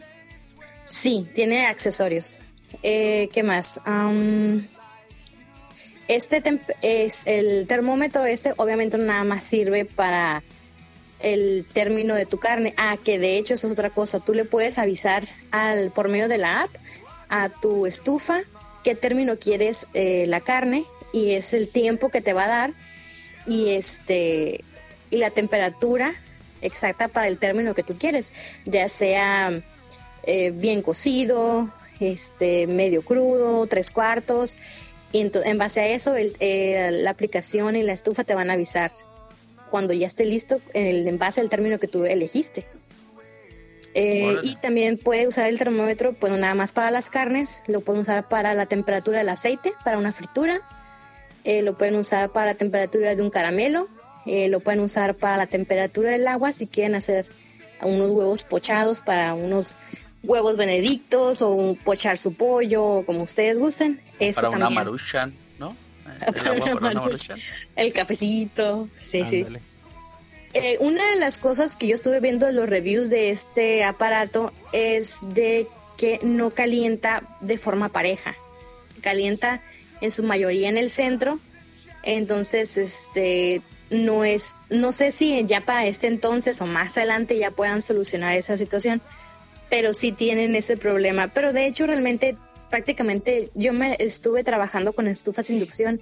[0.84, 2.38] Sí, tiene accesorios.
[2.82, 3.80] Eh, ¿Qué más?
[6.08, 6.42] este
[6.82, 10.42] es el termómetro este obviamente nada más sirve para
[11.22, 12.74] el término de tu carne.
[12.76, 14.20] Ah, que de hecho eso es otra cosa.
[14.20, 16.70] Tú le puedes avisar al por medio de la app
[17.28, 18.38] a tu estufa
[18.83, 22.70] qué término quieres eh, la carne y es el tiempo que te va a dar
[23.46, 24.64] y este
[25.11, 26.11] y la temperatura
[26.62, 29.50] exacta para el término que tú quieres, ya sea
[30.24, 31.68] eh, bien cocido,
[32.00, 34.56] este, medio crudo, tres cuartos.
[35.12, 38.92] Y en base a eso, eh, la aplicación y la estufa te van a avisar
[39.70, 42.66] cuando ya esté listo el, en base al término que tú elegiste.
[43.94, 48.02] Eh, y también puede usar el termómetro, bueno, nada más para las carnes, lo pueden
[48.02, 50.54] usar para la temperatura del aceite, para una fritura,
[51.62, 53.88] lo pueden usar para la temperatura de un caramelo,
[54.26, 57.26] eh, lo pueden usar para la temperatura del agua si quieren hacer
[57.83, 64.00] unos huevos pochados para unos huevos benedictos o pochar su pollo, como ustedes gusten.
[64.18, 65.49] Eso para una maruchan, ¿no?
[67.76, 69.46] El, cafecito, sí, sí.
[70.52, 74.52] Eh, una de las cosas que yo estuve viendo en los reviews de este aparato
[74.72, 78.35] es de que no calienta de forma pareja.
[79.00, 79.62] Calienta
[80.00, 81.38] en su mayoría en el centro.
[82.02, 87.50] Entonces, este, no es, no sé si ya para este entonces o más adelante ya
[87.50, 89.02] puedan solucionar esa situación,
[89.68, 91.28] pero sí tienen ese problema.
[91.35, 92.36] Pero de hecho realmente
[92.70, 96.01] prácticamente yo me estuve trabajando con estufas de inducción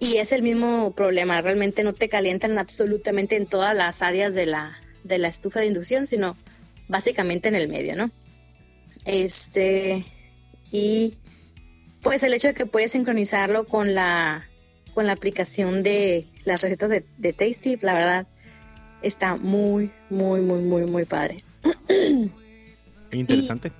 [0.00, 4.46] y es el mismo problema, realmente no te calientan absolutamente en todas las áreas de
[4.46, 4.70] la,
[5.04, 6.36] de la estufa de inducción, sino
[6.88, 8.10] básicamente en el medio, ¿no?
[9.06, 10.04] Este,
[10.70, 11.16] y
[12.02, 14.42] pues el hecho de que puedes sincronizarlo con la
[14.96, 18.26] con la aplicación de las recetas de, de Tasty, la verdad,
[19.02, 21.36] está muy, muy, muy, muy, muy padre.
[23.12, 23.72] Interesante.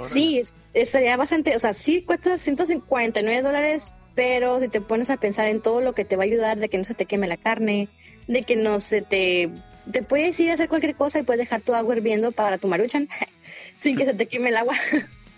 [0.00, 0.40] sí,
[0.74, 5.60] estaría bastante, o sea, sí cuesta 149 dólares, pero si te pones a pensar en
[5.60, 7.88] todo lo que te va a ayudar, de que no se te queme la carne,
[8.26, 9.52] de que no se te...
[9.92, 12.66] Te puedes ir a hacer cualquier cosa y puedes dejar tu agua hirviendo para tu
[12.66, 13.08] maruchan
[13.74, 14.74] sin que se te queme el agua.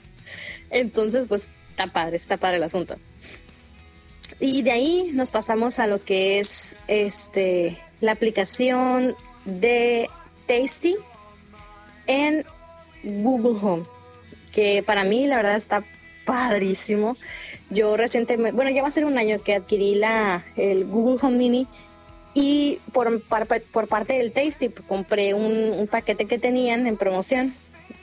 [0.71, 2.97] Entonces, pues está padre, está padre el asunto.
[4.41, 9.15] Y de ahí nos pasamos a lo que es este la aplicación
[9.45, 10.09] de
[10.47, 10.95] Tasty
[12.07, 12.45] en
[13.03, 13.85] Google Home,
[14.53, 15.85] que para mí la verdad está
[16.29, 17.17] padrísimo.
[17.71, 21.39] Yo recientemente, bueno, ya va a ser un año que adquirí la, el Google Home
[21.39, 21.67] Mini
[22.35, 27.51] y por, por, parte del Tasty compré un, un, paquete que tenían en promoción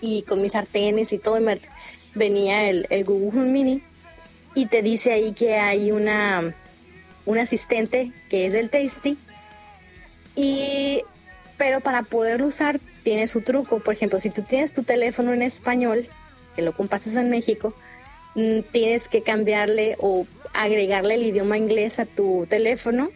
[0.01, 1.61] y con mis sartenes y todo, me
[2.15, 3.83] venía el, el Google Home Mini
[4.55, 6.55] y te dice ahí que hay una
[7.27, 9.19] un asistente que es el Tasty
[10.35, 10.99] y
[11.59, 13.79] pero para poderlo usar tiene su truco.
[13.79, 16.07] Por ejemplo, si tú tienes tu teléfono en español,
[16.55, 17.75] que lo compartes en México,
[18.71, 23.09] tienes que cambiarle o agregarle el idioma inglés a tu teléfono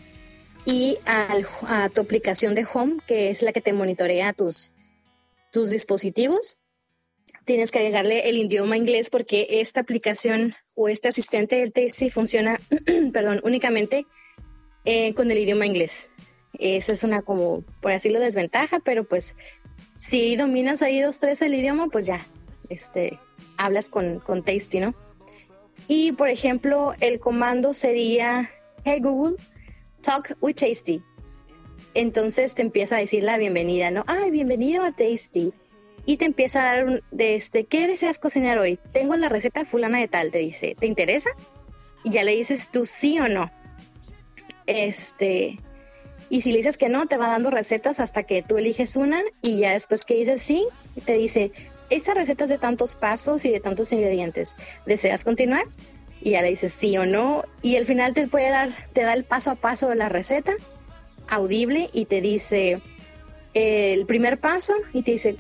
[0.66, 4.74] y a tu aplicación de Home, que es la que te monitorea tus,
[5.52, 6.60] tus dispositivos.
[7.46, 12.60] Tienes que agregarle el idioma inglés porque esta aplicación o este asistente del Tasty funciona,
[13.14, 14.06] perdón, únicamente
[14.86, 16.12] eh, con el idioma inglés.
[16.54, 19.36] Esa es una como, por así lo desventaja, pero pues
[19.96, 22.26] si dominas ahí dos, tres el idioma, pues ya,
[22.70, 23.18] este,
[23.58, 24.94] hablas con, con Tasty, ¿no?
[25.92, 28.48] Y por ejemplo, el comando sería,
[28.86, 29.38] hey Google,
[30.02, 31.04] talk with Tasty.
[31.96, 34.04] Entonces te empieza a decir la bienvenida, ¿no?
[34.06, 35.52] Ay, bienvenido a Tasty.
[36.06, 38.80] Y te empieza a dar de este, ¿qué deseas cocinar hoy?
[38.94, 41.32] Tengo la receta fulana de tal, te dice, ¿te interesa?
[42.04, 43.52] Y ya le dices tú sí o no.
[44.68, 45.60] Este,
[46.30, 49.20] y si le dices que no, te va dando recetas hasta que tú eliges una
[49.42, 50.68] y ya después que dices sí,
[51.06, 51.52] te dice,
[51.90, 54.56] esa receta es de tantos pasos y de tantos ingredientes.
[54.86, 55.64] ¿Deseas continuar?
[56.22, 57.44] Y ya le dices sí o no.
[57.62, 60.52] Y al final te puede dar, te da el paso a paso de la receta,
[61.30, 62.82] audible, y te dice
[63.54, 65.38] eh, el primer paso y te dice,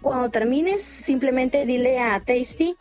[0.00, 2.76] cuando termines, simplemente dile a Tasty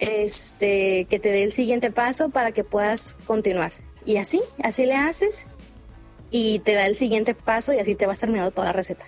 [0.00, 3.72] este, que te dé el siguiente paso para que puedas continuar.
[4.06, 5.50] Y así, así le haces
[6.30, 9.04] y te da el siguiente paso y así te vas terminando toda la receta.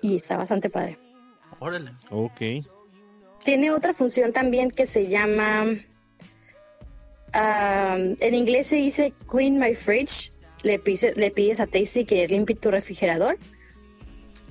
[0.00, 1.01] Y está bastante padre.
[1.62, 1.92] Órale.
[2.10, 2.66] Ok.
[3.44, 5.64] Tiene otra función también que se llama,
[7.34, 10.32] ah, en inglés se dice clean my fridge.
[10.64, 13.38] Le pides, le pides a Tasty que limpie tu refrigerador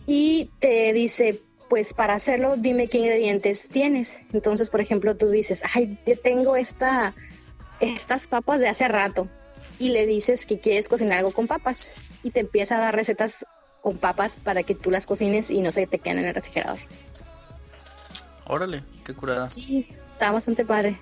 [0.05, 4.21] y te dice, pues para hacerlo dime qué ingredientes tienes.
[4.31, 7.13] Entonces, por ejemplo, tú dices, ay, yo tengo esta,
[7.81, 9.29] estas papas de hace rato
[9.79, 13.45] y le dices que quieres cocinar algo con papas y te empieza a dar recetas
[13.81, 16.79] con papas para que tú las cocines y no se te queden en el refrigerador.
[18.47, 19.49] Órale, qué curada.
[19.49, 20.97] Sí, está bastante padre.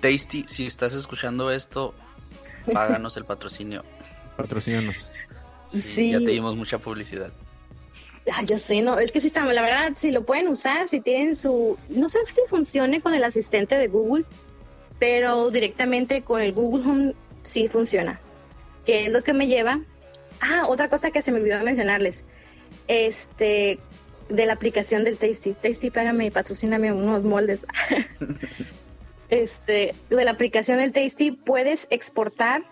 [0.00, 1.94] Tasty, si estás escuchando esto,
[2.72, 3.84] páganos el patrocinio.
[4.36, 5.12] Patrocínanos.
[5.66, 6.10] Sí.
[6.10, 7.32] Ya te dimos mucha publicidad.
[8.32, 11.00] Ah, yo sé, no, es que sí está, la verdad, si lo pueden usar, si
[11.00, 14.24] tienen su, no sé si funcione con el asistente de Google,
[14.98, 18.20] pero directamente con el Google Home sí funciona.
[18.84, 19.80] Que es lo que me lleva.
[20.42, 22.26] Ah, otra cosa que se me olvidó mencionarles.
[22.88, 23.78] Este,
[24.28, 25.54] de la aplicación del Tasty.
[25.54, 27.66] Tasty, págame y patrocíname unos moldes.
[29.30, 32.62] este, de la aplicación del Tasty puedes exportar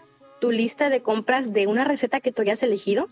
[0.40, 3.08] tu lista de compras de una receta que tú hayas elegido.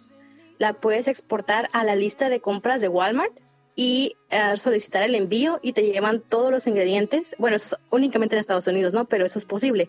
[0.59, 3.41] La puedes exportar a la lista de compras de Walmart
[3.77, 7.37] y eh, solicitar el envío y te llevan todos los ingredientes.
[7.39, 9.05] Bueno, eso es únicamente en Estados Unidos, ¿no?
[9.05, 9.89] Pero eso es posible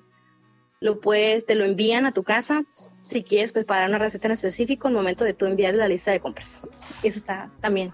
[0.81, 2.63] lo puedes, te lo envían a tu casa
[3.01, 6.21] si quieres preparar una receta en específico al momento de tú enviar la lista de
[6.21, 7.01] compras.
[7.03, 7.93] Eso está también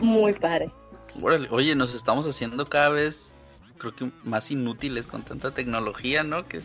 [0.00, 0.70] muy padre.
[1.50, 3.34] oye, nos estamos haciendo cada vez,
[3.76, 6.48] creo que más inútiles con tanta tecnología, ¿no?
[6.48, 6.60] Que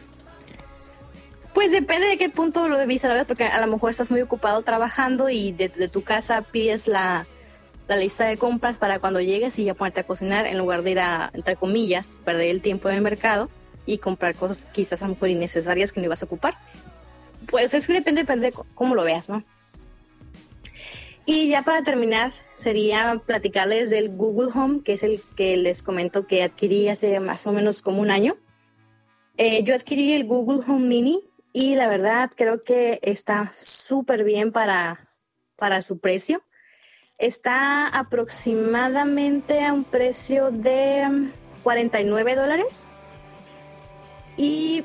[1.53, 4.11] Pues depende de qué punto lo de vista, la verdad, porque a lo mejor estás
[4.11, 7.27] muy ocupado trabajando y desde tu casa pides la,
[7.89, 10.91] la lista de compras para cuando llegues y ya ponerte a cocinar en lugar de
[10.91, 13.49] ir a, entre comillas, perder el tiempo en el mercado
[13.85, 16.57] y comprar cosas quizás a lo mejor innecesarias que no ibas a ocupar.
[17.47, 19.43] Pues es que depende, depende de cómo lo veas, ¿no?
[21.27, 26.27] Y ya para terminar, sería platicarles del Google Home, que es el que les comento
[26.27, 28.37] que adquirí hace más o menos como un año.
[29.37, 31.19] Eh, yo adquirí el Google Home Mini
[31.51, 34.99] y la verdad creo que está súper bien para,
[35.55, 36.43] para su precio.
[37.17, 41.31] Está aproximadamente a un precio de
[41.63, 42.94] 49 dólares
[44.37, 44.83] y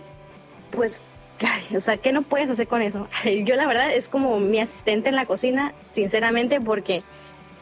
[0.70, 1.03] pues,
[1.76, 3.07] o sea, ¿qué no puedes hacer con eso?
[3.44, 7.03] Yo la verdad es como mi asistente en la cocina, sinceramente, porque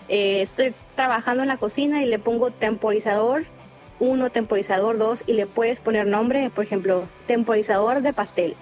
[0.09, 3.43] eh, estoy trabajando en la cocina y le pongo temporizador
[4.01, 8.55] uno, temporizador dos y le puedes poner nombre, por ejemplo, temporizador de pastel,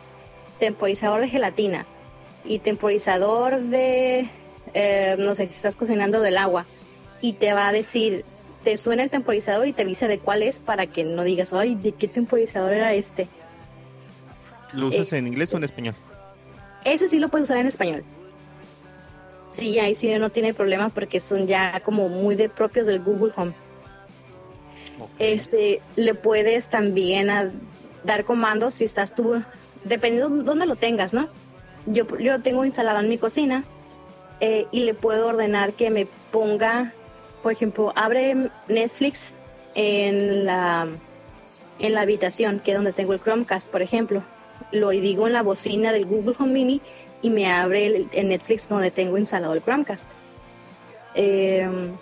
[0.58, 1.86] temporizador de gelatina
[2.44, 4.26] y temporizador de,
[4.74, 6.66] eh, no sé, si estás cocinando del agua
[7.20, 8.24] y te va a decir
[8.66, 11.76] te suena el temporizador y te avisa de cuál es para que no digas, ay,
[11.76, 13.28] ¿de qué temporizador era este?
[14.72, 15.94] ¿Lo usas en inglés o en español?
[16.84, 18.04] Ese sí lo puedes usar en español.
[19.46, 23.32] Sí, ahí sí no tiene problema porque son ya como muy de propios del Google
[23.36, 23.54] Home.
[25.20, 27.28] Este, le puedes también
[28.02, 29.40] dar comandos si estás tú,
[29.84, 31.28] dependiendo de dónde lo tengas, ¿no?
[31.84, 33.64] Yo, yo lo tengo instalado en mi cocina
[34.40, 36.92] eh, y le puedo ordenar que me ponga
[37.46, 39.36] por ejemplo, abre Netflix
[39.76, 40.88] en la,
[41.78, 44.20] en la habitación, que es donde tengo el Chromecast, por ejemplo.
[44.72, 46.82] Lo digo en la bocina del Google Home Mini
[47.22, 50.14] y me abre el, Netflix donde tengo instalado el Chromecast.
[51.14, 51.96] Em,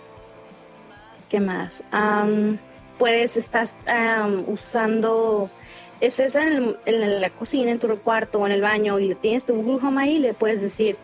[1.28, 1.84] ¿Qué más?
[2.96, 3.66] puedes estar
[4.46, 5.50] usando
[6.00, 9.60] es esa en, la cocina, en tu cuarto o en el baño y tienes tu
[9.60, 10.96] Google Home ahí, le puedes decir,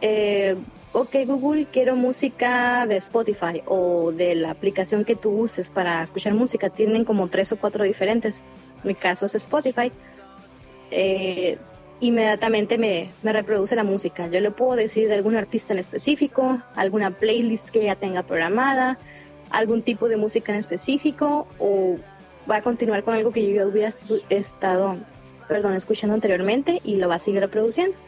[0.00, 0.56] eh,
[0.96, 6.32] ok Google, quiero música de Spotify o de la aplicación que tú uses para escuchar
[6.32, 6.70] música.
[6.70, 8.44] Tienen como tres o cuatro diferentes.
[8.82, 9.92] mi caso es Spotify.
[10.90, 11.58] Eh,
[12.00, 14.26] inmediatamente me, me, reproduce la música.
[14.28, 18.98] Yo le puedo decir de algún artista en específico, alguna playlist que ya tenga programada,
[19.50, 21.96] algún tipo de música en específico o
[22.50, 23.90] va a continuar con algo que yo hubiera
[24.30, 24.96] estado,
[25.46, 27.98] perdón, escuchando anteriormente y lo va a seguir reproduciendo.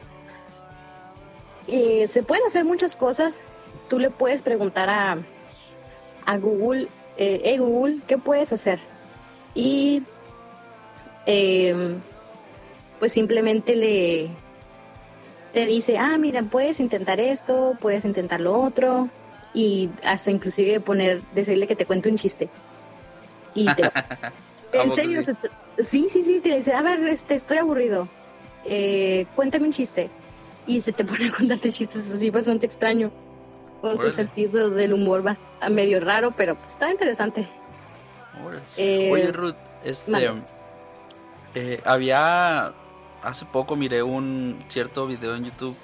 [1.69, 3.45] Y se pueden hacer muchas cosas.
[3.89, 5.19] Tú le puedes preguntar a,
[6.27, 6.89] a Google,
[7.19, 8.79] eh, hey Google, ¿qué puedes hacer?
[9.55, 10.03] Y
[11.27, 12.01] em,
[12.99, 14.31] pues simplemente le
[15.53, 19.09] te dice, ah, mira, puedes intentar esto, puedes intentar lo otro,
[19.55, 22.49] y hasta inclusive poner, decirle que te cuente un chiste.
[23.55, 23.83] Y te,
[24.73, 26.09] en serio, sí?
[26.09, 28.09] sí, sí, te dice, a ver, este, estoy aburrido,
[28.65, 30.11] eh, cuéntame un chiste.
[30.69, 33.11] Y se te pone a contarte chistes así bastante extraño,
[33.81, 35.25] con su sentido del humor
[35.71, 37.45] medio raro, pero pues está interesante.
[38.77, 40.31] Eh, Oye, Ruth, este,
[41.55, 42.73] eh, había,
[43.23, 45.77] hace poco miré un cierto video en YouTube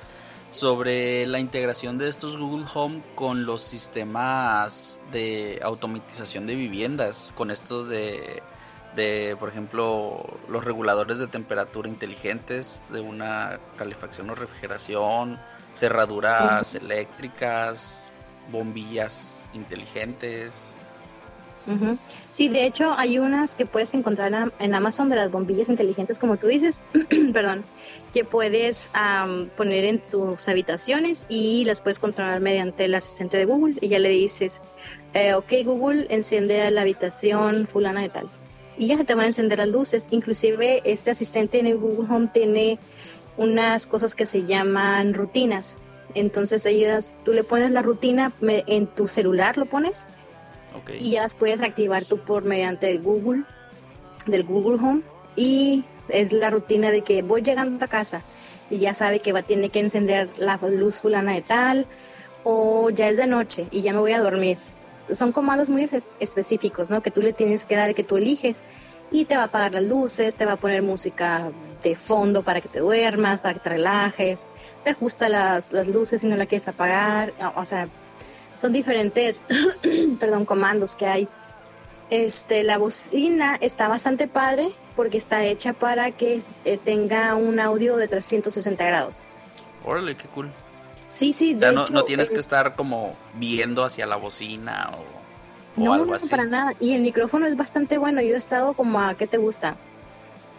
[0.51, 7.51] sobre la integración de estos Google Home con los sistemas de automatización de viviendas, con
[7.51, 8.41] estos de,
[8.95, 15.39] de, por ejemplo, los reguladores de temperatura inteligentes, de una calefacción o refrigeración,
[15.73, 18.13] cerraduras eléctricas,
[18.51, 20.77] bombillas inteligentes.
[22.31, 26.37] Sí, de hecho hay unas que puedes encontrar en Amazon de las bombillas inteligentes, como
[26.37, 26.85] tú dices,
[27.33, 27.65] perdón,
[28.13, 28.93] que puedes
[29.57, 33.77] poner en tus habitaciones y las puedes controlar mediante el asistente de Google.
[33.81, 34.63] Y ya le dices,
[35.15, 38.31] eh, ok Google, enciende la habitación fulana de tal.
[38.77, 40.09] Y ya se te van a encender las luces.
[40.11, 42.79] Inclusive este asistente en el Google Home tiene
[43.37, 45.81] unas cosas que se llaman rutinas.
[46.15, 50.07] Entonces ellas, tú le pones la rutina en tu celular, lo pones
[50.99, 53.45] y ya las puedes activar tú por mediante el Google,
[54.27, 55.03] del Google Home.
[55.37, 58.25] Y es la rutina de que voy llegando a casa
[58.71, 61.87] y ya sabe que va tiene que encender la luz fulana de tal
[62.45, 64.59] o ya es de noche y ya me voy a dormir.
[65.13, 65.87] Son comandos muy
[66.21, 67.03] específicos, ¿no?
[67.03, 68.65] Que tú le tienes que dar, que tú eliges
[69.11, 71.53] y te va a apagar las luces, te va a poner música
[71.83, 74.49] de fondo para que te duermas, para que te relajes,
[74.83, 77.89] te ajusta las, las luces si no la quieres apagar, o sea,
[78.57, 79.43] son diferentes,
[80.19, 81.29] perdón, comandos que hay.
[82.11, 87.97] Este, la bocina está bastante padre porque está hecha para que eh, tenga un audio
[87.97, 89.23] de 360 grados.
[89.85, 90.53] Órale, qué cool.
[91.15, 95.93] Sí, sí, de no, no tienes que estar como viendo hacia la bocina o, no,
[95.93, 96.73] algo no, para nada.
[96.81, 98.21] Y el micrófono es bastante bueno.
[98.21, 99.77] Yo he estado como a, ¿qué te gusta?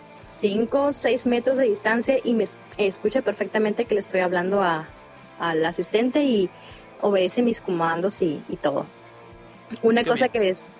[0.01, 2.45] 5, 6 metros de distancia y me
[2.77, 4.87] escucha perfectamente que le estoy hablando a,
[5.39, 6.49] al asistente y
[7.01, 8.87] obedece mis comandos y, todo.
[9.83, 10.77] Una cosa que es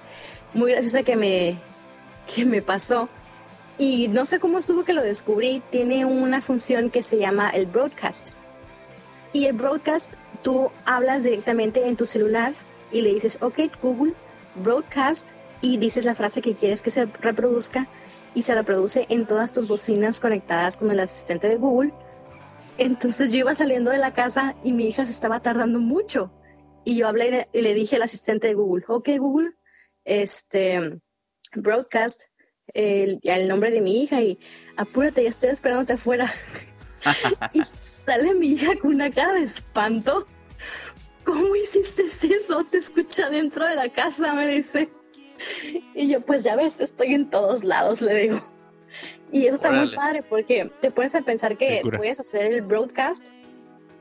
[0.54, 1.54] muy graciosa que me,
[2.34, 3.10] que me pasó,
[3.78, 7.66] y no sé cómo estuvo que lo descubrí, tiene una función que se llama el
[7.66, 8.30] broadcast.
[9.36, 12.54] Y el broadcast, tú hablas directamente en tu celular
[12.92, 14.16] y le dices, ok Google,
[14.56, 15.32] broadcast,
[15.62, 17.90] y dices la frase que quieres que se reproduzca
[18.34, 21.94] y se reproduce en todas tus bocinas conectadas con el asistente de Google
[22.78, 26.32] entonces yo iba saliendo de la casa y mi hija se estaba tardando mucho.
[26.84, 29.52] Y yo hablé y le dije al asistente de Google, ok Google,
[30.04, 31.02] este,
[31.56, 32.24] broadcast,
[32.74, 34.38] el, el nombre de mi hija y
[34.78, 36.28] apúrate, ya estoy esperándote afuera.
[37.54, 40.28] y sale mi hija con una cara de espanto.
[41.24, 42.64] ¿Cómo hiciste eso?
[42.66, 44.90] Te escucha dentro de la casa, me dice.
[45.94, 48.38] Y yo, pues ya ves, estoy en todos lados, le digo.
[49.32, 53.30] Y eso está muy padre porque te puedes pensar que puedes hacer el broadcast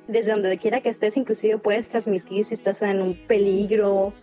[0.06, 4.14] desde donde quiera que estés, inclusive puedes transmitir si estás en un peligro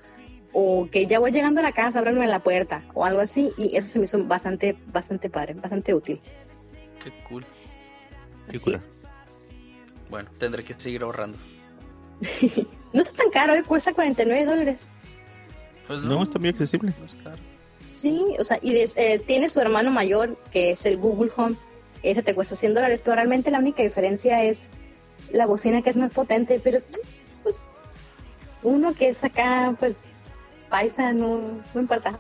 [0.54, 3.50] o que ya voy llegando a la casa, ábranme la puerta o algo así.
[3.58, 6.22] Y eso se me hizo bastante, bastante padre, bastante útil.
[7.04, 7.46] Qué cool.
[8.50, 8.82] Qué cool.
[10.10, 11.38] Bueno, tendré que seguir ahorrando.
[12.94, 13.64] no está tan caro, ¿eh?
[13.64, 14.92] cuesta 49 dólares.
[15.88, 16.94] Pues no, está muy accesible.
[17.00, 17.38] No es caro.
[17.84, 21.58] Sí, o sea, y eh, tiene su hermano mayor, que es el Google Home.
[22.04, 24.72] Ese te cuesta 100 dólares, pero realmente la única diferencia es
[25.32, 26.80] la bocina que es más potente, pero
[27.44, 27.74] pues
[28.64, 30.18] uno que es acá, pues,
[30.70, 32.12] paisa, no, no importa.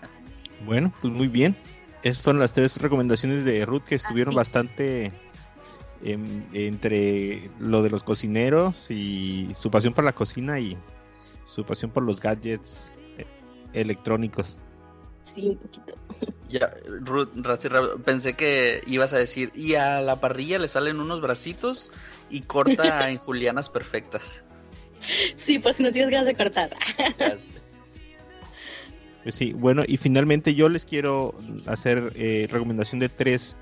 [0.66, 1.56] bueno, pues muy bien.
[2.02, 5.12] Estas fueron las tres recomendaciones de Ruth que estuvieron bastante
[6.02, 10.76] entre lo de los cocineros y su pasión por la cocina y
[11.44, 13.26] su pasión por los gadgets eh,
[13.72, 14.58] electrónicos.
[15.22, 15.94] Sí, un poquito.
[16.50, 17.30] Ya, Ruth,
[18.04, 21.90] pensé que ibas a decir, y a la parrilla le salen unos bracitos
[22.30, 24.44] y corta en julianas perfectas.
[25.34, 26.70] Sí, pues si no tienes ganas de cortar.
[29.24, 31.34] Pues sí, bueno, y finalmente yo les quiero
[31.66, 33.56] hacer eh, recomendación de tres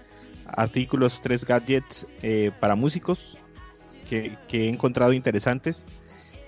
[0.53, 3.39] artículos, tres gadgets eh, para músicos
[4.09, 5.87] que, he encontrado interesantes.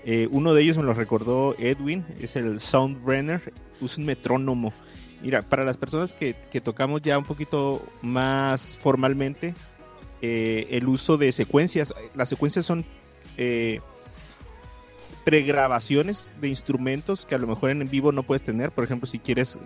[0.05, 3.41] Eh, uno de ellos me lo recordó Edwin, es el Soundbrenner,
[3.81, 4.71] es un metrónomo.
[5.23, 9.55] Mira, para las personas que, tocamos ya un poquito más formalmente,
[10.21, 12.85] eh, el uso de secuencias, las secuencias son
[15.23, 18.69] pregrabaciones de instrumentos que a lo mejor en vivo no puedes tener.
[18.69, 19.59] Por ejemplo, si quieres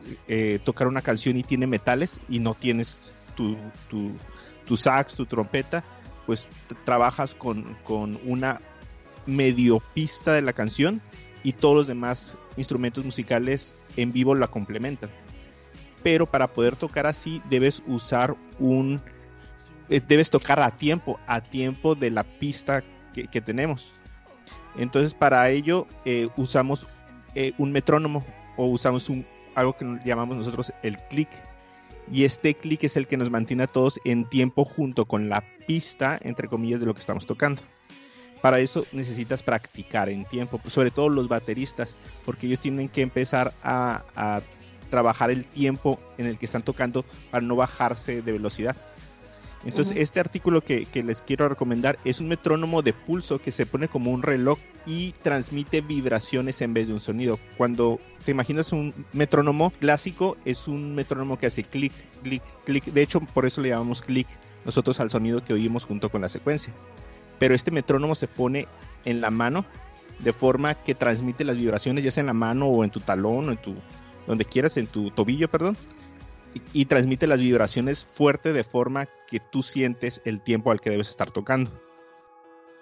[0.63, 3.13] tocar una canción y tiene metales y no tienes
[4.65, 5.83] tu, sax, tu trompeta,
[6.25, 6.49] pues
[6.85, 7.77] trabajas con,
[8.25, 8.61] una
[9.25, 11.01] medio pista de la canción
[11.43, 15.09] y todos los demás instrumentos musicales en vivo la complementan.
[16.03, 19.01] Pero para poder tocar así debes usar un...
[19.89, 22.83] Eh, debes tocar a tiempo, a tiempo de la pista
[23.13, 23.95] que, tenemos.
[24.77, 26.87] Entonces para ello eh, usamos
[27.35, 28.25] eh, un metrónomo
[28.55, 29.25] o usamos un,
[29.55, 31.29] algo que llamamos nosotros el click
[32.11, 35.43] y este clic es el que nos mantiene a todos en tiempo junto con la
[35.67, 37.61] pista, entre comillas, de lo que estamos tocando.
[38.41, 43.01] Para eso necesitas practicar en tiempo, pues sobre todo los bateristas, porque ellos tienen que
[43.01, 44.41] empezar a,
[44.89, 48.75] trabajar el tiempo en el que están tocando para no bajarse de velocidad.
[49.63, 53.67] Entonces, este artículo que, que, les quiero recomendar es un metrónomo de pulso que se
[53.67, 54.57] pone como un reloj
[54.87, 57.39] y transmite vibraciones en vez de un sonido.
[57.55, 61.93] Cuando te imaginas un metrónomo clásico, es un metrónomo que hace clic,
[62.23, 62.85] clic, clic.
[62.85, 64.27] De hecho, por eso le llamamos clic
[64.65, 66.73] nosotros al sonido que oímos junto con la secuencia.
[67.39, 68.67] Pero este metrónomo se pone
[69.05, 69.65] en la mano
[70.19, 73.49] de forma que transmite las vibraciones, ya sea en la mano o en tu talón
[73.49, 73.75] o en tu,
[74.27, 75.77] donde quieras, en tu tobillo, perdón.
[76.73, 81.09] Y, transmite las vibraciones fuerte de forma que tú sientes el tiempo al que debes
[81.09, 81.71] estar tocando.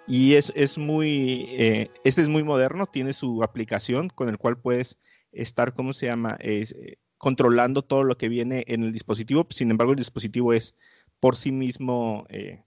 [0.06, 4.58] Y es, es muy, eh, este es muy moderno, tiene su aplicación con el cual
[4.58, 5.00] puedes
[5.32, 6.36] estar, ¿cómo se llama?
[6.40, 9.46] Es, eh, controlando todo lo que viene en el dispositivo.
[9.50, 10.76] Sin embargo, el dispositivo es
[11.20, 12.62] por sí mismo eh,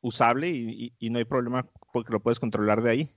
[0.00, 3.10] usable y, no hay problema porque lo puedes controlar de ahí.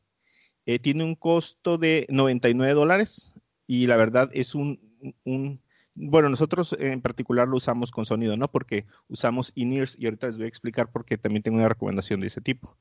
[0.65, 4.79] Eh, tiene un costo de 99 dólares y la verdad es un,
[5.95, 8.49] bueno, nosotros en particular lo usamos con sonido, ¿no?
[8.49, 12.27] Porque usamos in-ears y ahorita les voy a explicar porque también tengo una recomendación de
[12.27, 12.77] ese tipo.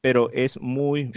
[0.00, 1.12] Pero es muy,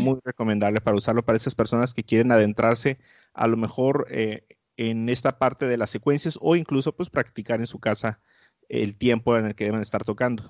[0.00, 2.98] muy recomendable para usarlo para esas personas que quieren adentrarse
[3.36, 7.66] a lo mejor eh, en esta parte de las secuencias o incluso pues practicar en
[7.66, 8.20] su casa
[8.68, 10.42] el tiempo en el que deben estar tocando.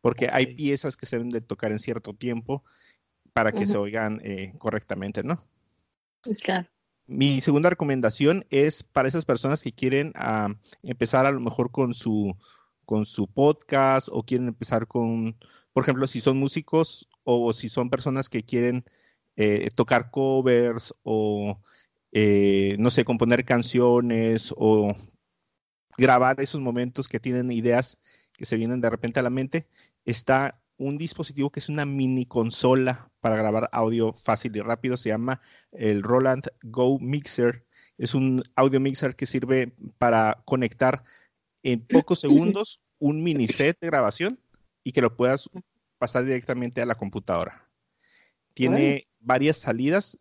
[0.00, 2.62] Porque hay piezas que se deben de tocar en cierto tiempo
[3.32, 5.42] para que se oigan eh, correctamente, ¿no?
[6.42, 6.68] Claro.
[7.06, 10.48] Mi segunda recomendación es para esas personas que quieren ah,
[10.82, 12.36] empezar a lo mejor con su,
[12.84, 15.36] con su podcast o quieren empezar con,
[15.72, 18.84] por ejemplo, si son músicos o si son personas que quieren
[19.36, 21.58] eh, tocar covers o,
[22.18, 24.90] eh, no sé, componer canciones o
[25.98, 29.68] grabar esos momentos que tienen ideas que se vienen de repente a la mente,
[30.06, 35.10] está un dispositivo que es una mini consola para grabar audio fácil y rápido, se
[35.10, 35.42] llama
[35.72, 37.66] el Roland Go Mixer.
[37.98, 41.04] Es un audio mixer que sirve para conectar
[41.62, 44.40] en pocos segundos un mini set de grabación
[44.82, 45.50] y que lo puedas
[45.98, 47.70] pasar directamente a la computadora.
[48.54, 50.16] Tiene varias salidas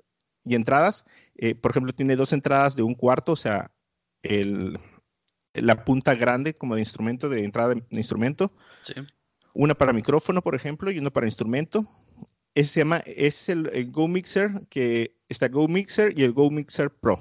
[0.46, 1.06] y entradas.
[1.36, 3.72] Eh, por ejemplo, tiene dos entradas de un cuarto, o sea,
[4.24, 4.78] el,
[5.54, 8.52] la punta grande como de instrumento, de entrada de, instrumento.
[9.54, 11.86] Una para micrófono, por ejemplo, y una para instrumento.
[12.54, 16.90] Ese se llama, es el, Go Mixer, que está Go Mixer y el Go Mixer
[16.90, 17.20] Pro.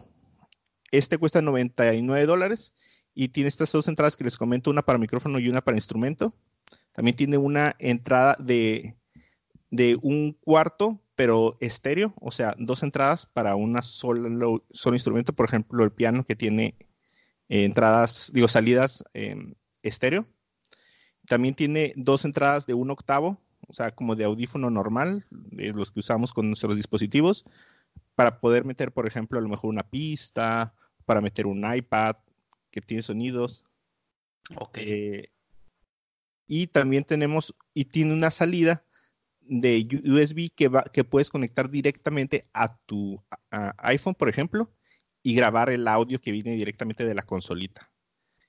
[0.91, 5.39] Este cuesta 99 dólares y tiene estas dos entradas que les comento, una para micrófono
[5.39, 6.33] y una para instrumento.
[6.93, 8.97] También tiene una entrada de,
[10.03, 15.85] un cuarto, pero estéreo, o sea, dos entradas para una solo, solo instrumento, por ejemplo,
[15.85, 16.77] el piano que tiene
[17.49, 20.27] eh, entradas, digo, salidas em, estéreo.
[21.27, 23.39] También tiene dos entradas de un octavo,
[23.69, 27.45] o sea, como de audífono normal, de los que usamos con nuestros dispositivos,
[28.15, 32.17] para poder meter, por ejemplo, a lo mejor una pista, para meter un iPad
[32.71, 33.65] que tiene sonidos.
[34.57, 34.79] Ok.
[34.79, 35.29] Eh,
[36.47, 38.85] y también tenemos, y tiene una salida
[39.47, 43.22] de USB que, va, que puedes conectar directamente a tu
[43.78, 44.72] iPhone, por ejemplo,
[45.22, 47.90] y grabar el audio que viene directamente de la consolita.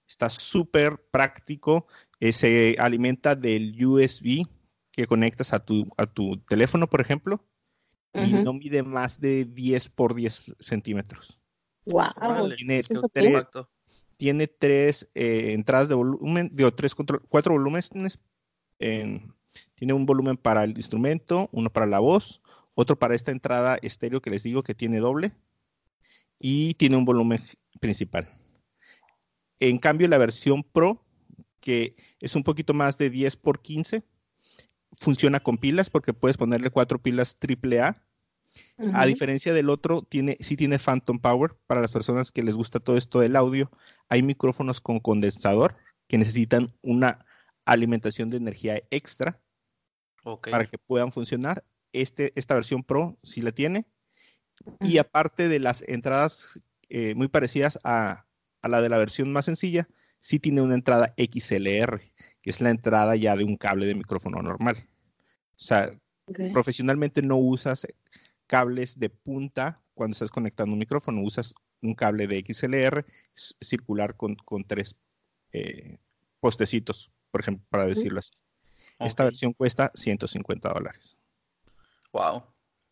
[0.07, 1.87] Está súper práctico.
[2.19, 4.45] Eh, se alimenta del USB
[4.91, 7.45] que conectas a tu, a tu teléfono, por ejemplo,
[8.13, 11.41] y no mide más de 10 por 10 centímetros.
[11.85, 12.49] Wow.
[14.17, 17.91] Tiene, tres, eh, entradas de volumen, digo, tres, cuatro volúmenes.
[19.75, 22.41] Tiene un volumen para el instrumento, uno para la voz,
[22.75, 25.31] otro para esta entrada estéreo que les digo que tiene doble
[26.39, 27.39] y tiene un volumen
[27.79, 28.27] principal.
[29.59, 31.03] En cambio, la versión Pro,
[31.59, 34.03] que es un poquito más de 10 por 15,
[34.93, 38.01] funciona con pilas porque puedes ponerle cuatro pilas AAA.
[38.93, 41.57] A diferencia del otro, tiene, sí tiene Phantom Power.
[41.67, 43.69] Para las personas que les gusta todo esto del audio,
[44.07, 45.75] hay micrófonos con condensador
[46.07, 47.25] que necesitan una
[47.65, 49.41] alimentación de energía extra
[50.41, 51.63] para que puedan funcionar.
[51.93, 53.85] Este, esta versión Pro sí la tiene.
[54.81, 58.25] Y aparte de las entradas eh, muy parecidas a,
[58.61, 62.01] a la de la versión más sencilla, sí tiene una entrada XLR,
[62.41, 64.75] que es la entrada ya de un cable de micrófono normal.
[64.77, 65.91] O sea,
[66.51, 67.87] profesionalmente no usas
[68.47, 74.35] cables de punta cuando estás conectando un micrófono, usas un cable de XLR circular con,
[74.67, 74.99] tres
[75.51, 75.97] eh,
[76.39, 78.33] postecitos, por ejemplo, para decirlo así.
[78.99, 81.17] Esta versión cuesta 150 dólares.
[82.13, 82.43] Wow.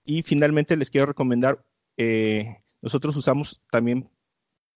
[0.04, 1.64] Y finalmente les quiero recomendar,
[1.98, 4.10] eh, nosotros usamos también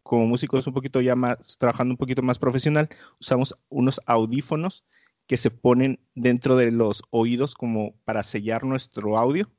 [0.03, 2.87] como músicos un poquito ya más, trabajando un poquito más profesional,
[3.19, 4.85] usamos unos audífonos
[5.27, 9.51] que se ponen dentro de los oídos como para sellar nuestro audio,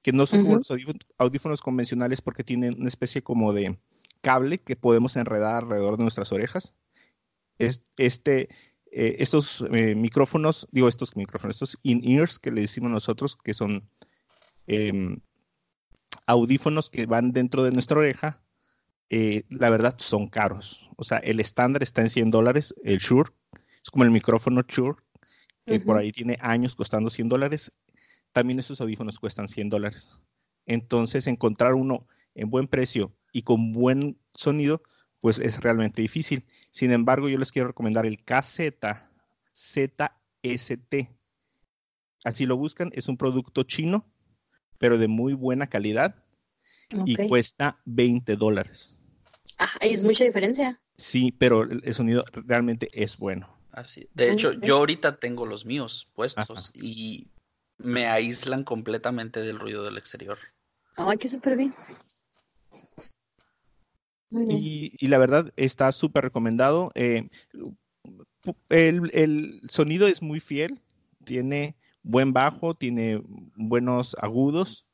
[0.00, 0.72] que no son como los
[1.18, 3.78] audífonos, convencionales porque tienen una especie como de
[4.22, 6.78] cable que podemos enredar alrededor de nuestras orejas.
[7.58, 8.48] Es, este,
[8.94, 13.88] eh, estos eh, micrófonos, digo estos micrófonos, estos in-ears que le decimos nosotros, que son
[14.66, 15.18] em,
[16.26, 18.42] audífonos que van dentro de nuestra oreja,
[19.08, 20.90] eh, la verdad son caros.
[20.96, 23.30] O sea, el estándar está en 100 dólares, el Shure,
[23.82, 24.98] es como el micrófono Shure,
[25.64, 27.72] que por ahí tiene años costando 100 dólares.
[28.32, 30.22] También esos audífonos cuestan 100 dólares.
[30.66, 34.82] Entonces, encontrar uno en buen precio y con buen sonido,
[35.22, 36.44] pues es realmente difícil.
[36.70, 38.74] Sin embargo, yo les quiero recomendar el KZ
[39.54, 40.94] ZST.
[42.24, 44.04] Así lo buscan, es un producto chino,
[44.78, 46.16] pero de muy buena calidad
[47.06, 48.98] y cuesta 20 dólares.
[49.58, 50.80] Ah, es mucha diferencia.
[50.96, 53.48] Sí, pero el sonido realmente es bueno.
[53.70, 54.08] Así.
[54.14, 57.28] De hecho, yo ahorita tengo los míos puestos y
[57.78, 60.36] me aíslan completamente del ruido del exterior.
[60.96, 61.72] Ay, qué súper bien.
[64.48, 66.90] Y, la verdad está súper recomendado.
[66.94, 67.28] Eh,
[68.70, 70.80] el, el, sonido es muy fiel,
[71.24, 73.22] tiene buen bajo, tiene
[73.56, 74.88] buenos agudos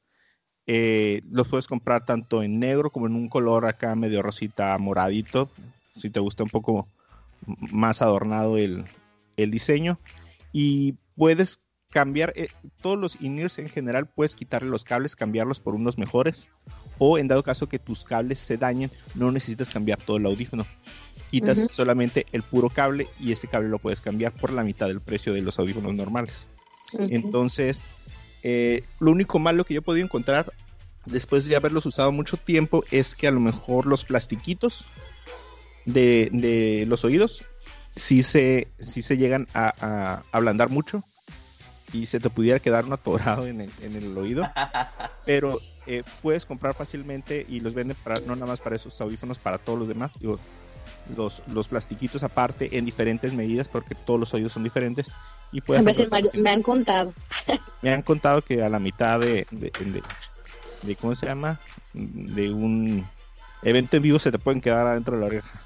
[0.70, 5.50] eh, los puedes comprar tanto en negro como en un color acá medio rosita moradito,
[5.94, 6.86] si te gusta un poco
[7.46, 8.84] más adornado el,
[9.36, 9.98] diseño.
[10.52, 12.48] Y puedes cambiar eh,
[12.80, 16.48] todos los in en general, puedes quitarle los cables, cambiarlos por unos mejores.
[16.98, 20.66] O en dado caso que tus cables se dañen, no necesitas cambiar todo el audífono.
[21.30, 25.00] Quitas solamente el puro cable y ese cable lo puedes cambiar por la mitad del
[25.00, 26.48] precio de los audífonos normales.
[27.10, 27.84] Entonces,
[28.42, 30.52] eh, lo único malo que yo he podido encontrar
[31.04, 34.86] después de haberlos usado mucho tiempo es que a lo mejor los plastiquitos
[35.84, 37.44] de, los oídos
[37.94, 41.02] sí se, se llegan a, ablandar mucho
[41.92, 44.48] y se te pudiera quedar un atorado en el, oído.
[45.26, 49.38] Pero eh, puedes comprar fácilmente y los venden para, no nada más para esos audífonos,
[49.38, 50.12] para todos los demás.
[51.16, 55.12] los, los plastiquitos aparte en diferentes medidas porque todos los oídos son diferentes.
[55.52, 55.62] Y
[56.42, 57.14] me han contado.
[57.82, 61.60] Me han contado que a la mitad de, de, cómo se llama
[61.92, 63.08] de un
[63.62, 65.62] evento en vivo se te pueden quedar adentro de la oreja.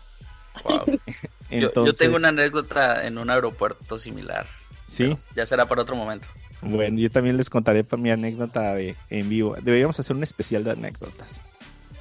[1.50, 4.46] Yo, tengo una anécdota en un aeropuerto similar
[4.92, 6.28] sí ya será para otro momento
[6.60, 10.64] bueno yo también les contaré para mi anécdota de en vivo deberíamos hacer un especial
[10.64, 11.42] de anécdotas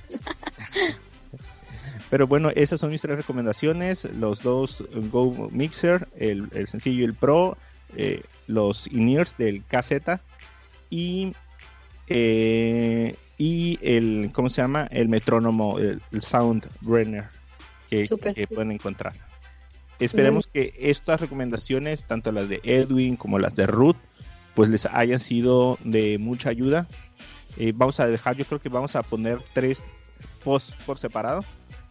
[2.11, 4.03] Pero bueno, esas son mis tres recomendaciones.
[4.19, 7.57] Los dos Go Mixer, el, sencillo y el Pro,
[7.95, 10.19] eh, los in-ears del KZ
[10.89, 11.33] y,
[12.07, 14.87] eh, y el, ¿cómo se llama?
[14.91, 17.29] El metrónomo, el, Sound Brenner
[17.89, 18.05] que,
[18.47, 19.13] pueden encontrar.
[20.01, 23.97] Esperemos que estas recomendaciones, tanto las de Edwin como las de Ruth,
[24.55, 26.87] pues les hayan sido de mucha ayuda.
[27.57, 29.97] Eh, vamos a dejar, yo creo que vamos a poner tres
[30.43, 31.45] posts por separado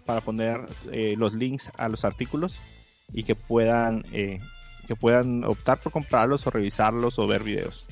[0.05, 0.61] para poner
[0.93, 2.63] eh, los links a los artículos
[3.13, 4.41] y que puedan, eh,
[4.87, 7.87] que puedan optar por comprarlos o revisarlos o ver videos.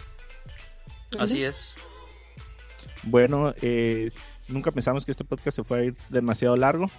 [1.18, 1.76] Así es.
[3.04, 4.10] Bueno, eh,
[4.48, 6.90] nunca pensamos que este podcast se fuera a ir demasiado largo,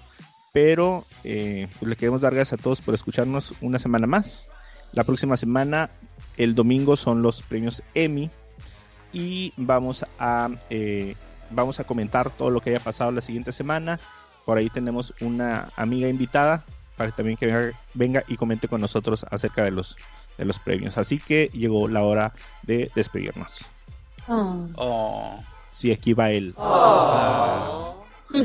[0.51, 4.49] pero eh, pues le queremos dar gracias a todos por escucharnos una semana más.
[4.93, 5.89] La próxima semana,
[6.37, 8.29] el domingo, son los premios Emmy
[9.13, 11.15] y vamos a, eh,
[11.49, 13.99] vamos a comentar todo lo que haya pasado la siguiente semana.
[14.45, 16.65] Por ahí tenemos una amiga invitada
[16.97, 19.97] para que también que venga, venga y comente con nosotros acerca de los,
[20.37, 20.97] de los premios.
[20.97, 22.33] Así que llegó la hora
[22.63, 23.67] de despedirnos.
[24.27, 24.67] Oh.
[24.75, 25.43] Oh.
[25.71, 26.53] Sí, aquí va él.
[26.57, 27.93] Ah,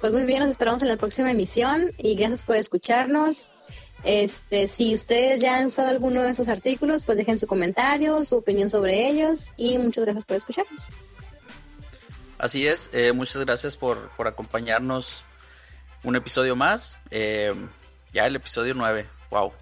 [0.00, 3.54] Pues muy bien, nos esperamos en la próxima emisión y gracias por escucharnos.
[4.04, 8.36] Este, si ustedes ya han usado alguno de esos artículos, pues dejen su comentario, su
[8.36, 10.90] opinión sobre ellos y muchas gracias por escucharnos.
[12.38, 15.26] Así es, eh, muchas gracias por, por acompañarnos
[16.02, 16.96] un episodio más.
[17.10, 17.54] eh,
[18.12, 19.52] ya el episodio 9, wow.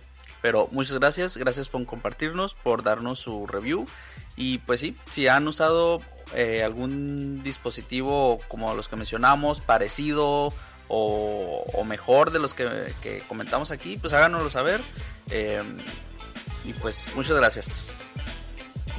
[0.40, 3.86] Pero muchas gracias, gracias por compartirnos, por darnos su review.
[4.36, 6.00] Y pues sí, si han usado
[6.34, 10.52] eh, algún dispositivo como los que mencionamos, parecido
[10.88, 12.68] o, o mejor de los que,
[13.02, 14.80] que comentamos aquí, pues háganoslo saber.
[15.30, 15.62] eh,
[16.64, 18.02] y pues muchas gracias.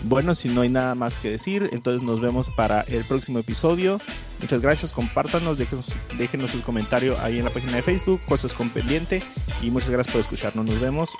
[0.03, 3.99] Bueno, si no hay nada más que decir, entonces nos vemos para el próximo episodio.
[4.39, 8.69] Muchas gracias, compártanos, déjenos, déjenos el comentario ahí en la página de Facebook, Cosas con
[8.69, 9.21] Pendiente.
[9.61, 10.65] Y muchas gracias por escucharnos.
[10.65, 11.17] Nos vemos,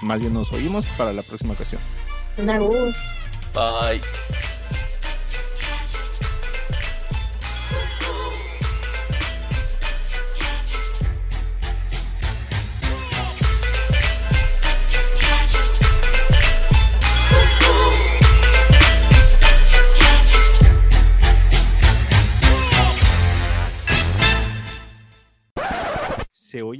[0.00, 1.80] más bien nos oímos para la próxima ocasión.
[3.52, 4.00] Bye.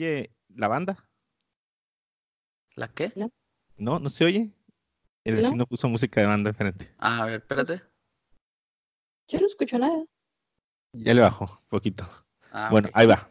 [0.07, 1.09] Oye la banda?
[2.75, 3.13] ¿La qué?
[3.77, 3.99] ¿No?
[3.99, 4.53] ¿No se oye?
[5.25, 5.43] El No.
[5.43, 6.93] vecino puso música de banda diferente.
[6.99, 7.81] Ah, a ver, espérate.
[9.29, 10.05] Yo no escucho nada.
[10.93, 12.07] Ya le bajó, poquito.
[12.53, 13.19] Ah, bueno, ahí va.